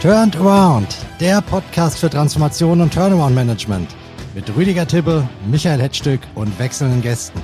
Turned 0.00 0.36
Around, 0.36 0.96
der 1.18 1.42
Podcast 1.42 1.98
für 1.98 2.08
Transformation 2.08 2.80
und 2.80 2.94
Turnaround 2.94 3.34
Management 3.34 3.96
mit 4.32 4.48
Rüdiger 4.54 4.86
Tibbe, 4.86 5.28
Michael 5.50 5.82
Hetzstück 5.82 6.20
und 6.36 6.56
wechselnden 6.60 7.02
Gästen. 7.02 7.42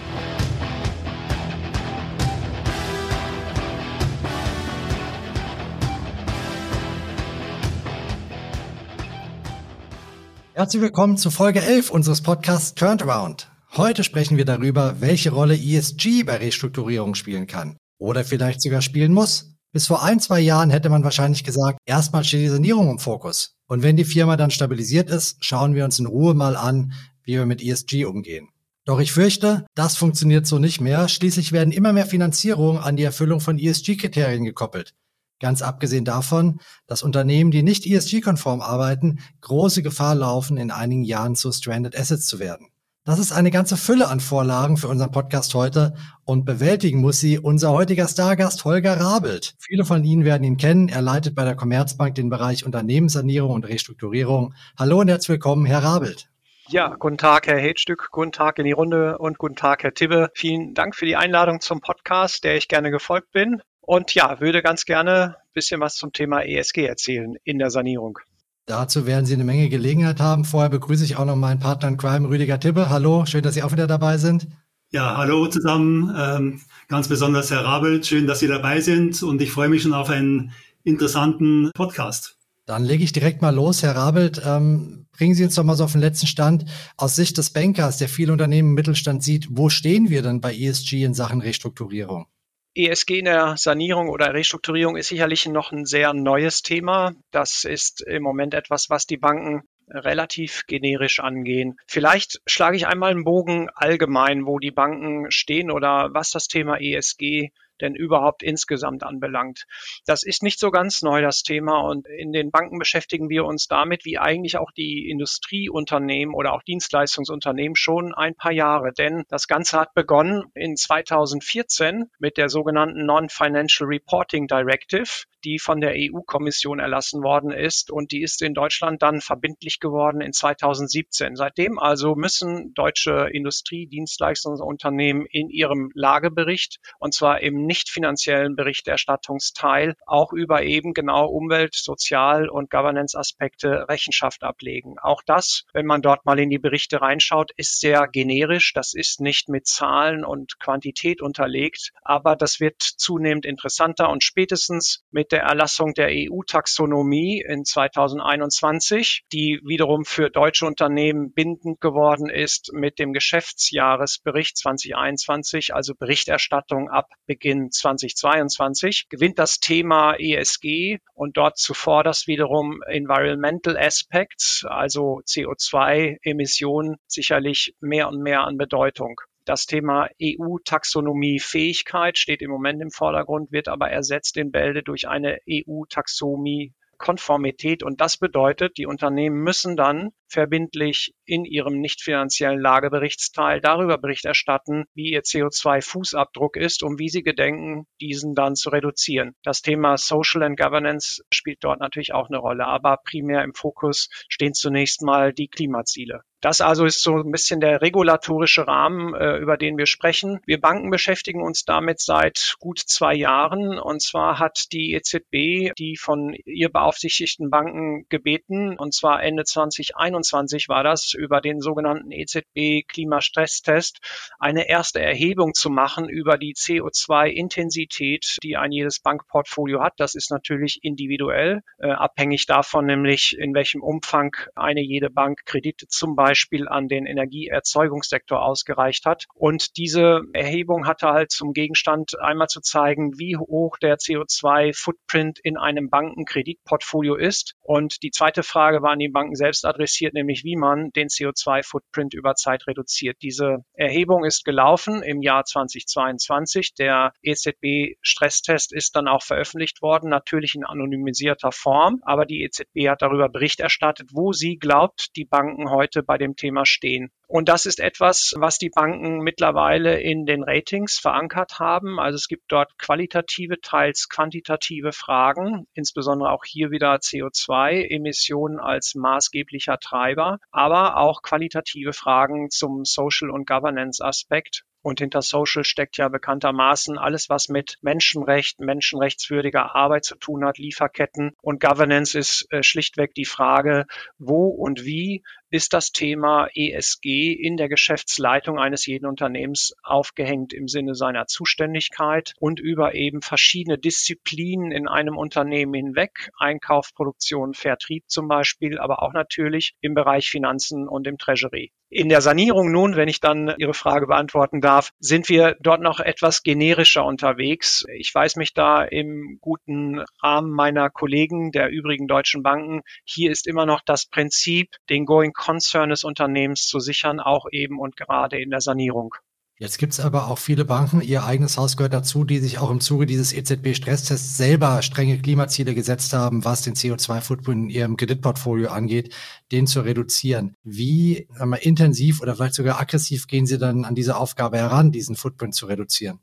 Herzlich 10.53 10.81
willkommen 10.81 11.17
zu 11.17 11.33
Folge 11.33 11.61
11 11.61 11.91
unseres 11.91 12.23
Podcasts 12.23 12.77
Turned 12.77 13.03
Around. 13.03 13.51
Heute 13.77 14.05
sprechen 14.05 14.37
wir 14.37 14.45
darüber, 14.45 15.01
welche 15.01 15.33
Rolle 15.33 15.57
ESG 15.57 16.23
bei 16.23 16.37
Restrukturierung 16.37 17.17
spielen 17.17 17.49
kann 17.49 17.77
oder 17.99 18.23
vielleicht 18.23 18.63
sogar 18.63 18.81
spielen 18.81 19.13
muss. 19.13 19.54
Bis 19.75 19.89
vor 19.89 20.05
ein, 20.05 20.21
zwei 20.21 20.39
Jahren 20.39 20.71
hätte 20.71 20.89
man 20.89 21.03
wahrscheinlich 21.03 21.43
gesagt, 21.43 21.81
erstmal 21.85 22.23
steht 22.23 22.43
die 22.43 22.49
Sanierung 22.49 22.89
im 22.91 23.01
Fokus. 23.01 23.57
Und 23.67 23.83
wenn 23.83 23.97
die 23.97 24.05
Firma 24.05 24.37
dann 24.37 24.53
stabilisiert 24.53 25.11
ist, 25.11 25.45
schauen 25.45 25.75
wir 25.75 25.85
uns 25.85 25.99
in 25.99 26.07
Ruhe 26.07 26.33
mal 26.33 26.55
an, 26.55 26.93
wie 27.25 27.33
wir 27.33 27.45
mit 27.45 27.61
ESG 27.61 28.05
umgehen. 28.05 28.51
Doch 28.85 29.01
ich 29.01 29.11
fürchte, 29.11 29.67
das 29.75 29.97
funktioniert 29.97 30.47
so 30.47 30.61
nicht 30.61 30.81
mehr. 30.81 31.09
Schließlich 31.09 31.51
werden 31.51 31.73
immer 31.73 31.93
mehr 31.93 32.07
Finanzierungen 32.07 32.81
an 32.81 32.95
die 32.95 33.03
Erfüllung 33.03 33.41
von 33.41 33.59
ESG-Kriterien 33.59 34.45
gekoppelt. 34.45 34.95
Ganz 35.41 35.61
abgesehen 35.61 36.05
davon, 36.05 36.61
dass 36.87 37.03
Unternehmen, 37.03 37.51
die 37.51 37.65
nicht 37.65 37.85
ESG-konform 37.85 38.61
arbeiten, 38.61 39.19
große 39.41 39.83
Gefahr 39.83 40.15
laufen, 40.15 40.57
in 40.57 40.71
einigen 40.71 41.03
Jahren 41.03 41.35
zu 41.35 41.51
Stranded 41.51 41.99
Assets 41.99 42.27
zu 42.27 42.39
werden. 42.39 42.69
Das 43.07 43.19
ist 43.19 43.33
eine 43.33 43.51
ganze 43.51 43.77
Fülle 43.77 44.09
an 44.09 44.19
Vorlagen 44.19 44.79
für 44.79 44.89
unseren 44.89 45.11
Podcast 45.11 45.55
heute 45.55 45.93
und 46.25 46.47
bewältigen 46.47 47.03
muss 47.03 47.21
sie 47.21 47.39
unser 47.39 47.71
heutiger 47.71 48.09
Stargast 48.09 48.65
Holger 48.65 48.99
Rabelt. 48.99 49.57
Viele 49.59 49.85
von 49.85 50.05
Ihnen 50.05 50.25
werden 50.25 50.43
ihn 50.43 50.57
kennen. 50.57 50.89
Er 50.89 51.03
leitet 51.03 51.35
bei 51.35 51.45
der 51.45 51.55
Commerzbank 51.55 52.15
den 52.15 52.31
Bereich 52.31 52.65
Unternehmenssanierung 52.65 53.51
und 53.51 53.69
Restrukturierung. 53.69 54.55
Hallo 54.79 55.01
und 55.01 55.09
herzlich 55.09 55.29
willkommen, 55.29 55.67
Herr 55.67 55.83
Rabelt. 55.83 56.31
Ja, 56.69 56.97
guten 56.99 57.19
Tag, 57.19 57.47
Herr 57.47 57.59
Hedstück, 57.59 58.09
guten 58.11 58.33
Tag 58.33 58.59
in 58.59 58.65
die 58.65 58.73
Runde 58.73 59.19
und 59.19 59.37
guten 59.37 59.57
Tag, 59.57 59.83
Herr 59.83 59.93
Tibbe. 59.93 60.31
Vielen 60.33 60.73
Dank 60.73 60.97
für 60.97 61.05
die 61.05 61.17
Einladung 61.17 61.61
zum 61.61 61.83
Podcast, 61.83 62.43
der 62.43 62.57
ich 62.57 62.69
gerne 62.69 62.91
gefolgt 62.91 63.33
bin. 63.33 63.61
Und 63.83 64.15
ja, 64.15 64.41
würde 64.41 64.63
ganz 64.63 64.87
gerne 64.87 65.37
ein 65.41 65.53
bisschen 65.53 65.79
was 65.79 65.97
zum 65.97 66.15
Thema 66.15 66.41
ESG 66.41 66.87
erzählen 66.87 67.37
in 67.45 67.59
der 67.59 67.69
Sanierung. 67.69 68.19
Dazu 68.67 69.05
werden 69.05 69.27
Sie 69.27 69.35
eine 69.35 69.45
Menge 69.45 69.69
Gelegenheit 69.69 70.21
haben. 70.21 70.47
Vorher 70.47 70.71
begrüße 70.71 71.05
ich 71.05 71.17
auch 71.17 71.27
noch 71.27 71.37
meinen 71.37 71.61
Partner 71.61 71.89
in 71.89 71.97
Crime, 71.99 72.29
Rüdiger 72.29 72.59
Tibbe. 72.59 72.89
Hallo, 72.89 73.27
schön, 73.27 73.43
dass 73.43 73.55
Sie 73.55 73.63
auch 73.63 73.73
wieder 73.73 73.87
dabei 73.87 74.17
sind. 74.17 74.47
Ja, 74.91 75.17
hallo 75.19 75.49
zusammen. 75.49 76.15
Ähm, 76.17 76.61
ganz 76.89 77.09
besonders 77.09 77.51
Herr 77.51 77.65
Rabelt, 77.65 78.07
schön, 78.07 78.27
dass 78.27 78.39
Sie 78.39 78.47
dabei 78.47 78.81
sind 78.81 79.23
und 79.23 79.43
ich 79.43 79.51
freue 79.51 79.69
mich 79.69 79.83
schon 79.83 79.93
auf 79.93 80.09
einen 80.09 80.53
interessanten 80.83 81.71
Podcast. 81.75 82.39
Dann 82.65 82.85
lege 82.85 83.05
ich 83.05 83.13
direkt 83.13 83.43
mal 83.43 83.55
los, 83.55 83.83
Herr 83.83 83.97
Rabelt. 83.97 84.41
Ähm, 84.47 85.07
bringen 85.13 85.35
Sie 85.35 85.45
uns 85.45 85.57
doch 85.57 85.65
mal 85.65 85.77
so 85.77 85.85
auf 85.85 85.93
den 85.93 86.01
letzten 86.01 86.27
Stand. 86.27 86.65
Aus 86.97 87.17
Sicht 87.17 87.37
des 87.37 87.51
Bankers, 87.51 87.99
der 87.99 88.09
viele 88.09 88.33
Unternehmen 88.33 88.71
im 88.71 88.75
Mittelstand 88.75 89.23
sieht, 89.23 89.49
wo 89.51 89.69
stehen 89.69 90.09
wir 90.09 90.23
denn 90.23 90.41
bei 90.41 90.55
ESG 90.55 91.05
in 91.05 91.13
Sachen 91.13 91.43
Restrukturierung? 91.43 92.27
ESG 92.75 93.19
in 93.19 93.25
der 93.27 93.57
Sanierung 93.57 94.09
oder 94.09 94.35
Restrukturierung 94.35 94.97
ist 94.97 95.09
sicherlich 95.09 95.47
noch 95.47 95.73
ein 95.73 95.85
sehr 95.85 96.13
neues 96.13 96.63
Thema. 96.63 97.13
Das 97.31 97.65
ist 97.65 98.03
im 98.03 98.23
Moment 98.23 98.55
etwas, 98.55 98.91
was 98.91 99.07
die 99.07 99.17
Banken 99.17 99.63
relativ 99.89 100.65
generisch 100.67 101.21
angehen. 101.21 101.77
Vielleicht 101.87 102.41
schlage 102.47 102.77
ich 102.77 102.87
einmal 102.87 103.11
einen 103.11 103.25
Bogen 103.25 103.69
allgemein, 103.75 104.47
wo 104.47 104.59
die 104.59 104.71
Banken 104.71 105.31
stehen 105.31 105.71
oder 105.71 106.11
was 106.13 106.31
das 106.31 106.49
Thema 106.49 106.81
ESG 106.81 107.51
denn 107.81 107.95
überhaupt 107.95 108.43
insgesamt 108.43 109.03
anbelangt. 109.03 109.65
Das 110.07 110.23
ist 110.23 110.43
nicht 110.43 110.59
so 110.59 110.71
ganz 110.71 111.03
neu, 111.03 111.23
das 111.23 111.43
Thema. 111.43 111.81
Und 111.81 112.07
in 112.07 112.33
den 112.33 112.51
Banken 112.51 112.79
beschäftigen 112.79 113.29
wir 113.29 113.45
uns 113.45 113.67
damit, 113.67 114.05
wie 114.05 114.19
eigentlich 114.19 114.59
auch 114.59 114.71
die 114.71 115.09
Industrieunternehmen 115.11 116.35
oder 116.35 116.53
auch 116.53 116.63
Dienstleistungsunternehmen 116.63 117.77
schon 117.77 118.15
ein 118.15 118.35
paar 118.35 118.53
Jahre. 118.53 118.93
Denn 118.93 119.25
das 119.29 119.49
Ganze 119.49 119.79
hat 119.79 119.95
begonnen 119.95 120.45
in 120.55 120.77
2014 120.77 122.11
mit 122.19 122.37
der 122.37 122.49
sogenannten 122.49 123.07
Non-Financial 123.07 123.89
Reporting 123.89 124.47
Directive 124.47 125.25
die 125.45 125.59
von 125.59 125.81
der 125.81 125.95
EU-Kommission 125.95 126.79
erlassen 126.79 127.23
worden 127.23 127.51
ist 127.51 127.91
und 127.91 128.13
die 128.13 128.23
ist 128.23 128.43
in 128.43 128.55
Deutschland 128.55 129.03
dann 129.03 129.21
verbindlich 129.21 129.79
geworden 129.79 130.21
in 130.21 130.33
2017. 130.33 131.37
Seitdem 131.37 131.79
also 131.79 132.15
müssen 132.15 132.73
deutsche 132.75 133.29
Industrie, 133.31 133.87
Dienstleistungsunternehmen 133.87 135.27
in 135.27 135.51
ihrem 135.51 135.91
Lagebericht 135.95 136.79
und 136.99 137.15
zwar 137.15 137.41
im 137.41 137.64
nicht 137.67 137.91
finanziellen 137.91 138.57
Berichterstattungsteil 138.57 139.95
auch 140.07 140.33
über 140.33 140.63
eben 140.63 140.95
genau 140.95 141.27
Umwelt, 141.27 141.75
Sozial- 141.75 142.49
und 142.49 142.71
Governance-Aspekte 142.71 143.89
Rechenschaft 143.89 144.43
ablegen. 144.43 144.99
Auch 144.99 145.23
das, 145.27 145.65
wenn 145.73 145.87
man 145.87 146.03
dort 146.03 146.25
mal 146.25 146.39
in 146.39 146.51
die 146.51 146.59
Berichte 146.59 147.01
reinschaut, 147.01 147.51
ist 147.57 147.81
sehr 147.81 148.07
generisch. 148.09 148.73
Das 148.73 148.95
ist 148.95 149.21
nicht 149.21 149.49
mit 149.49 149.67
Zahlen 149.67 150.25
und 150.25 150.59
Quantität 150.59 151.23
unterlegt, 151.23 151.91
aber 152.03 152.37
das 152.37 152.61
wird 152.61 152.81
zunehmend 152.81 153.47
interessanter 153.47 154.11
und 154.11 154.25
spätestens 154.25 155.05
mit 155.11 155.33
der 155.33 155.43
Erlassung 155.43 155.95
der 155.95 156.09
EU-Taxonomie 156.11 157.45
in 157.47 157.65
2021, 157.65 159.25
die 159.33 159.61
wiederum 159.65 160.05
für 160.05 160.31
deutsche 160.31 160.67
Unternehmen 160.67 161.33
bindend 161.33 161.81
geworden 161.81 162.29
ist 162.29 162.73
mit 162.73 162.99
dem 162.99 163.13
Geschäftsjahresbericht 163.13 164.57
2021, 164.57 165.75
also 165.75 165.95
Berichterstattung 165.95 166.91
ab 166.91 167.11
Beginn 167.27 167.54
2022, 167.71 169.09
gewinnt 169.09 169.39
das 169.39 169.61
Thema 169.61 170.15
ESG 170.19 170.99
und 171.15 171.37
dort 171.37 171.59
zuvor 171.59 172.05
das 172.05 172.27
wiederum 172.27 172.83
Environmental 172.87 173.77
Aspects, 173.77 174.65
also 174.69 175.21
CO2-Emissionen, 175.27 176.97
sicherlich 177.07 177.75
mehr 177.81 178.09
und 178.09 178.23
mehr 178.23 178.45
an 178.45 178.57
Bedeutung. 178.57 179.21
Das 179.45 179.67
Thema 179.67 180.09
EU-Taxonomie-Fähigkeit 180.23 182.17
steht 182.17 182.41
im 182.41 182.51
Moment 182.51 182.81
im 182.81 182.91
Vordergrund, 182.91 183.53
wird 183.53 183.69
aber 183.69 183.91
ersetzt 183.91 184.37
in 184.39 184.51
Bälde 184.51 184.83
durch 184.83 185.07
eine 185.07 185.39
EU-Taxonomie 185.49 186.73
Konformität. 186.97 187.83
Und 187.83 188.01
das 188.01 188.17
bedeutet, 188.17 188.79
die 188.79 188.87
Unternehmen 188.87 189.43
müssen 189.43 189.77
dann 189.77 190.11
verbindlich 190.27 191.15
in 191.27 191.45
ihrem 191.45 191.81
nicht 191.81 192.03
finanziellen 192.03 192.61
Lageberichtsteil 192.61 193.61
darüber 193.61 193.99
Bericht 193.99 194.25
erstatten, 194.25 194.85
wie 194.95 195.13
ihr 195.13 195.23
CO2-Fußabdruck 195.23 196.57
ist 196.57 196.83
und 196.83 196.99
wie 196.99 197.09
sie 197.09 197.23
gedenken, 197.23 197.87
diesen 198.01 198.35
dann 198.35 198.57
zu 198.57 198.71
reduzieren. 198.71 199.35
Das 199.43 199.63
Thema 199.63 199.97
Social 199.97 200.43
and 200.43 200.59
Governance 200.59 201.23
spielt 201.33 201.63
dort 201.63 201.81
natürlich 201.81 202.13
auch 202.13 202.29
eine 202.29 202.39
Rolle, 202.39 202.67
aber 202.67 202.99
primär 203.05 203.43
im 203.43 203.55
Fokus 203.55 204.09
stehen 204.29 204.55
zunächst 204.55 205.03
mal 205.03 205.33
die 205.33 205.49
Klimaziele. 205.49 206.23
Das 206.45 206.61
also 206.61 206.85
ist 206.85 207.03
so 207.03 207.15
ein 207.17 207.31
bisschen 207.31 207.61
der 207.61 207.81
regulatorische 207.81 208.67
Rahmen, 208.67 209.15
äh, 209.15 209.39
über 209.39 209.57
den 209.57 209.79
wir 209.79 209.87
sprechen. 209.87 210.41
Wir 210.45 210.61
Banken 210.61 210.91
beschäftigen 210.91 211.43
uns 211.43 211.65
damit 211.65 212.01
seit 212.01 212.57
gut 212.59 212.79
zwei 212.81 213.15
Jahren. 213.15 213.79
Und 213.79 214.03
zwar 214.03 214.39
hat 214.39 214.71
die 214.73 214.93
EZB 214.93 215.73
die 215.79 215.97
von 215.97 216.35
ihr 216.45 216.69
beaufsichtigten 216.69 217.49
Banken 217.49 218.05
gebeten, 218.11 218.77
und 218.77 218.93
zwar 218.93 219.23
Ende 219.23 219.45
2021 219.45 220.69
war 220.69 220.85
das, 220.85 221.14
über 221.15 221.41
den 221.41 221.61
sogenannten 221.61 222.11
EZB 222.11 222.87
Klimastresstest 222.89 224.01
eine 224.39 224.69
erste 224.69 225.01
Erhebung 225.01 225.55
zu 225.55 225.71
machen 225.71 226.09
über 226.09 226.39
die 226.39 226.55
CO2-Intensität, 226.55 228.39
die 228.43 228.57
ein 228.57 228.73
jedes 228.73 229.01
Bankportfolio 229.01 229.83
hat. 229.83 229.95
Das 229.99 230.15
ist 230.15 230.31
natürlich 230.31 230.81
individuell, 230.83 231.63
äh, 231.79 231.89
abhängig 231.89 232.47
davon 232.47 232.87
nämlich, 232.87 233.37
in 233.39 233.55
welchem 233.55 233.83
Umfang 233.83 234.37
eine 234.55 234.81
jede 234.81 235.11
Bank 235.11 235.41
Kredite 235.45 235.87
zum 235.89 236.17
Beispiel 236.17 236.69
an 236.69 236.89
den 236.89 237.07
Energieerzeugungssektor 237.07 238.43
ausgereicht 238.43 239.07
hat. 239.07 239.27
Und 239.35 239.77
diese 239.77 240.23
Erhebung 240.33 240.87
hatte 240.87 241.09
halt 241.09 241.31
zum 241.31 241.53
Gegenstand 241.53 242.19
einmal 242.21 242.49
zu 242.49 242.61
zeigen, 242.61 243.19
wie 243.19 243.37
hoch 243.37 243.77
der 243.79 243.97
CO2-Footprint 243.97 245.39
in 245.39 245.57
einem 245.57 245.91
Bankenkreditportfolio 245.91 247.15
ist. 247.15 247.55
Und 247.61 248.03
die 248.03 248.11
zweite 248.11 248.43
Frage 248.43 248.83
war 248.83 248.93
an 248.93 248.99
die 248.99 249.09
Banken 249.09 249.37
selbst 249.37 249.65
adressiert, 249.65 250.15
nämlich 250.15 250.45
wie 250.45 250.57
man 250.57 250.91
den 250.91 251.04
CO2-Footprint 251.09 252.15
über 252.15 252.35
Zeit 252.35 252.67
reduziert. 252.67 253.19
Diese 253.23 253.65
Erhebung 253.75 254.25
ist 254.25 254.45
gelaufen 254.45 255.03
im 255.03 255.23
Jahr 255.23 255.45
2022. 255.45 256.75
Der 256.75 257.13
EZB-Stresstest 257.23 258.73
ist 258.73 258.97
dann 258.97 259.09
auch 259.09 259.23
veröffentlicht 259.23 259.83
worden, 259.83 260.11
natürlich 260.11 260.55
in 260.55 260.65
anonymisierter 260.65 261.53
Form. 261.53 262.01
Aber 262.03 262.27
die 262.27 262.43
EZB 262.43 262.89
hat 262.89 263.03
darüber 263.03 263.29
Bericht 263.29 263.61
erstattet, 263.61 264.11
wo 264.13 264.33
sie 264.33 264.57
glaubt, 264.57 265.17
die 265.17 265.25
Banken 265.25 265.71
heute 265.71 266.03
bei 266.03 266.19
dem 266.19 266.37
Thema 266.37 266.67
stehen. 266.67 267.11
Und 267.27 267.49
das 267.49 267.67
ist 267.67 267.81
etwas, 267.81 268.35
was 268.37 268.59
die 268.59 268.71
Banken 268.71 269.19
mittlerweile 269.19 270.01
in 270.01 270.27
den 270.27 270.45
Ratings 270.45 270.99
verankert 270.99 271.59
haben. 271.59 271.99
Also 271.99 272.17
es 272.17 272.29
gibt 272.29 272.45
dort 272.49 272.79
qualitative, 272.79 273.61
teils 273.61 274.09
quantitative 274.09 274.93
Fragen, 274.93 275.67
insbesondere 275.75 276.31
auch 276.31 276.45
hier 276.45 276.71
wieder 276.71 276.95
CO2-Emissionen 276.95 278.61
als 278.61 278.95
maßgeblicher 278.95 279.79
Treiber, 279.79 280.39
aber 280.51 280.94
auch 280.97 281.23
qualitative 281.23 281.93
Fragen 281.93 282.51
zum 282.51 282.85
Social- 282.85 283.31
und 283.31 283.47
Governance-Aspekt. 283.47 284.65
Und 284.83 285.01
hinter 285.01 285.23
Social 285.23 285.65
steckt 285.65 285.97
ja 285.97 286.09
bekanntermaßen 286.09 286.99
alles, 286.99 287.31
was 287.31 287.49
mit 287.49 287.79
Menschenrecht, 287.81 288.61
menschenrechtswürdiger 288.61 289.75
Arbeit 289.75 290.05
zu 290.05 290.15
tun 290.17 290.45
hat, 290.45 290.59
Lieferketten. 290.59 291.33
Und 291.41 291.61
Governance 291.61 292.19
ist 292.19 292.47
äh, 292.51 292.63
schlichtweg 292.63 293.15
die 293.15 293.25
Frage, 293.25 293.87
wo 294.19 294.49
und 294.49 294.85
wie 294.85 295.23
ist 295.55 295.73
das 295.73 295.93
Thema 295.93 296.49
ESG 296.53 297.33
in 297.33 297.57
der 297.57 297.69
Geschäftsleitung 297.69 298.59
eines 298.59 298.87
jeden 298.87 299.07
Unternehmens 299.07 299.73
aufgehängt 299.85 300.53
im 300.53 300.67
Sinne 300.67 300.97
seiner 300.97 301.29
Zuständigkeit 301.29 302.33
und 302.41 302.59
über 302.59 302.97
eben 302.97 303.23
verschiedene 303.23 303.79
Disziplinen 303.79 304.73
in 304.73 304.89
einem 304.89 305.17
Unternehmen 305.17 305.73
hinweg, 305.75 306.31
Einkauf, 306.37 306.93
Produktion, 306.93 307.55
Vertrieb 307.55 308.03
zum 308.09 308.27
Beispiel, 308.27 308.81
aber 308.81 309.01
auch 309.05 309.13
natürlich 309.13 309.77
im 309.81 309.95
Bereich 309.95 310.29
Finanzen 310.29 310.89
und 310.89 311.07
im 311.07 311.19
Treasury. 311.19 311.71
In 311.97 312.09
der 312.09 312.23
Sanierung 312.23 312.73
nun, 312.73 312.97
wenn 312.97 313.07
ich 313.07 313.21
dann 313.21 313.55
Ihre 313.57 313.73
Frage 313.73 314.09
beantworten 314.09 314.61
darf, 314.61 314.91
sind 314.99 315.29
wir 315.29 315.57
dort 315.61 315.81
noch 315.81 316.01
etwas 316.01 316.43
generischer 316.43 317.05
unterwegs. 317.05 317.85
Ich 317.95 318.13
weiß 318.13 318.35
mich 318.35 318.53
da 318.53 318.83
im 318.83 319.39
guten 319.41 320.03
Rahmen 320.21 320.51
meiner 320.51 320.91
Kollegen 320.91 321.53
der 321.53 321.69
übrigen 321.69 322.09
deutschen 322.09 322.43
Banken. 322.43 322.81
Hier 323.05 323.31
ist 323.31 323.47
immer 323.47 323.65
noch 323.65 323.81
das 323.87 324.07
Prinzip, 324.07 324.71
den 324.91 325.05
Going 325.05 325.33
Concern 325.45 325.91
des 325.91 326.05
Unternehmens 326.05 326.67
zu 326.67 326.81
sichern, 326.81 327.21
auch 327.21 327.47
eben 327.51 327.79
und 327.79 327.97
gerade 327.97 328.41
in 328.41 328.51
der 328.51 328.61
Sanierung. 328.61 329.15
Jetzt 329.57 329.79
gibt 329.79 329.93
es 329.93 330.01
aber 330.01 330.29
auch 330.29 330.39
viele 330.39 330.65
Banken, 330.65 331.01
ihr 331.01 331.25
eigenes 331.25 331.57
Haus 331.59 331.77
gehört 331.77 331.93
dazu, 331.93 332.25
die 332.25 332.39
sich 332.39 332.59
auch 332.59 332.71
im 332.71 332.81
Zuge 332.81 333.07
dieses 333.07 333.33
EZB-Stresstests 333.33 334.37
selber 334.37 334.83
strenge 334.83 335.17
Klimaziele 335.19 335.75
gesetzt 335.75 336.13
haben, 336.13 336.45
was 336.45 336.63
den 336.63 336.75
CO2-Footprint 336.75 337.65
in 337.65 337.71
ihrem 337.71 337.97
Kreditportfolio 337.97 338.71
angeht, 338.71 339.15
den 339.53 339.69
zu 339.69 339.83
reduzieren. 339.83 340.57
Wie 340.65 341.29
mal, 341.39 341.57
intensiv 341.57 342.21
oder 342.21 342.35
vielleicht 342.35 342.55
sogar 342.55 342.81
aggressiv 342.81 343.29
gehen 343.29 343.47
Sie 343.47 343.59
dann 343.59 343.85
an 343.85 343.95
diese 343.95 344.17
Aufgabe 344.17 344.59
heran, 344.59 344.91
diesen 344.91 345.15
Footprint 345.15 345.55
zu 345.55 345.67
reduzieren? 345.67 346.19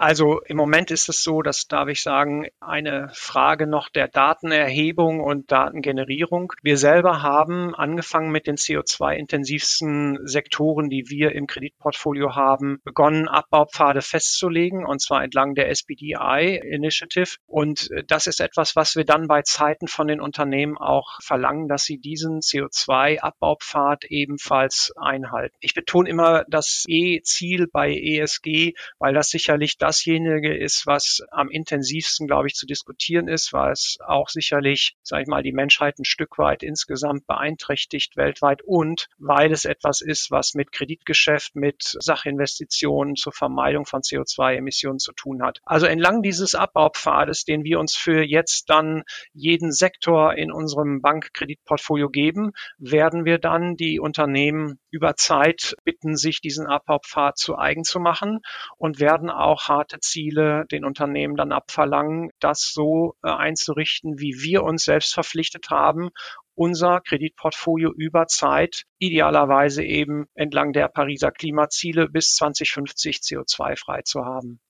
Also 0.00 0.40
im 0.46 0.56
Moment 0.56 0.90
ist 0.90 1.10
es 1.10 1.22
so, 1.22 1.42
das 1.42 1.66
darf 1.66 1.86
ich 1.90 2.00
sagen, 2.02 2.46
eine 2.58 3.10
Frage 3.12 3.66
noch 3.66 3.90
der 3.90 4.08
Datenerhebung 4.08 5.20
und 5.20 5.52
Datengenerierung. 5.52 6.54
Wir 6.62 6.78
selber 6.78 7.20
haben 7.20 7.74
angefangen 7.74 8.32
mit 8.32 8.46
den 8.46 8.56
CO2-intensivsten 8.56 10.26
Sektoren, 10.26 10.88
die 10.88 11.10
wir 11.10 11.32
im 11.32 11.46
Kreditportfolio 11.46 12.34
haben, 12.34 12.80
begonnen, 12.82 13.28
Abbaupfade 13.28 14.00
festzulegen, 14.00 14.86
und 14.86 15.02
zwar 15.02 15.22
entlang 15.22 15.54
der 15.54 15.68
SBDI 15.68 16.56
Initiative. 16.56 17.36
Und 17.46 17.90
das 18.08 18.26
ist 18.26 18.40
etwas, 18.40 18.76
was 18.76 18.96
wir 18.96 19.04
dann 19.04 19.28
bei 19.28 19.42
Zeiten 19.42 19.86
von 19.86 20.08
den 20.08 20.22
Unternehmen 20.22 20.78
auch 20.78 21.18
verlangen, 21.22 21.68
dass 21.68 21.82
sie 21.84 21.98
diesen 21.98 22.40
CO2-Abbaupfad 22.40 24.06
ebenfalls 24.06 24.94
einhalten. 24.96 25.54
Ich 25.60 25.74
betone 25.74 26.08
immer 26.08 26.46
das 26.48 26.84
E-Ziel 26.88 27.66
bei 27.70 27.92
ESG, 27.92 28.72
weil 28.98 29.12
das 29.12 29.28
sicherlich 29.28 29.76
das 29.76 29.89
dasjenige 29.90 30.56
ist, 30.56 30.86
was 30.86 31.22
am 31.32 31.50
intensivsten, 31.50 32.28
glaube 32.28 32.46
ich, 32.46 32.54
zu 32.54 32.64
diskutieren 32.64 33.26
ist, 33.26 33.52
weil 33.52 33.72
es 33.72 33.98
auch 34.06 34.28
sicherlich, 34.28 34.96
sage 35.02 35.22
ich 35.22 35.28
mal, 35.28 35.42
die 35.42 35.52
Menschheit 35.52 35.98
ein 35.98 36.04
Stück 36.04 36.38
weit 36.38 36.62
insgesamt 36.62 37.26
beeinträchtigt 37.26 38.16
weltweit 38.16 38.62
und 38.62 39.08
weil 39.18 39.50
es 39.50 39.64
etwas 39.64 40.00
ist, 40.00 40.30
was 40.30 40.54
mit 40.54 40.70
Kreditgeschäft, 40.70 41.56
mit 41.56 41.96
Sachinvestitionen 41.98 43.16
zur 43.16 43.32
Vermeidung 43.32 43.84
von 43.84 44.02
CO2-Emissionen 44.02 45.00
zu 45.00 45.12
tun 45.12 45.42
hat. 45.42 45.58
Also 45.64 45.86
entlang 45.86 46.22
dieses 46.22 46.54
Abbaupfades, 46.54 47.44
den 47.44 47.64
wir 47.64 47.80
uns 47.80 47.96
für 47.96 48.22
jetzt 48.22 48.70
dann 48.70 49.02
jeden 49.32 49.72
Sektor 49.72 50.34
in 50.34 50.52
unserem 50.52 51.00
Bankkreditportfolio 51.02 52.10
geben, 52.10 52.52
werden 52.78 53.24
wir 53.24 53.38
dann 53.38 53.74
die 53.74 53.98
Unternehmen 53.98 54.78
über 54.90 55.16
Zeit 55.16 55.74
bitten, 55.82 56.16
sich 56.16 56.40
diesen 56.40 56.68
Abbaupfad 56.68 57.38
zu 57.38 57.58
eigen 57.58 57.82
zu 57.82 57.98
machen 57.98 58.40
und 58.76 59.00
werden 59.00 59.30
auch 59.30 59.68
harte 59.70 60.00
Ziele 60.00 60.66
den 60.70 60.84
Unternehmen 60.84 61.36
dann 61.36 61.52
abverlangen, 61.52 62.30
das 62.40 62.70
so 62.74 63.14
äh, 63.22 63.30
einzurichten, 63.30 64.18
wie 64.18 64.42
wir 64.42 64.62
uns 64.64 64.84
selbst 64.84 65.14
verpflichtet 65.14 65.70
haben, 65.70 66.10
unser 66.54 67.00
Kreditportfolio 67.00 67.90
über 67.90 68.26
Zeit 68.26 68.82
idealerweise 68.98 69.82
eben 69.82 70.26
entlang 70.34 70.74
der 70.74 70.88
Pariser 70.88 71.30
Klimaziele 71.30 72.10
bis 72.10 72.34
2050 72.34 73.16
CO2-frei 73.18 74.02
zu 74.02 74.26
haben. 74.26 74.60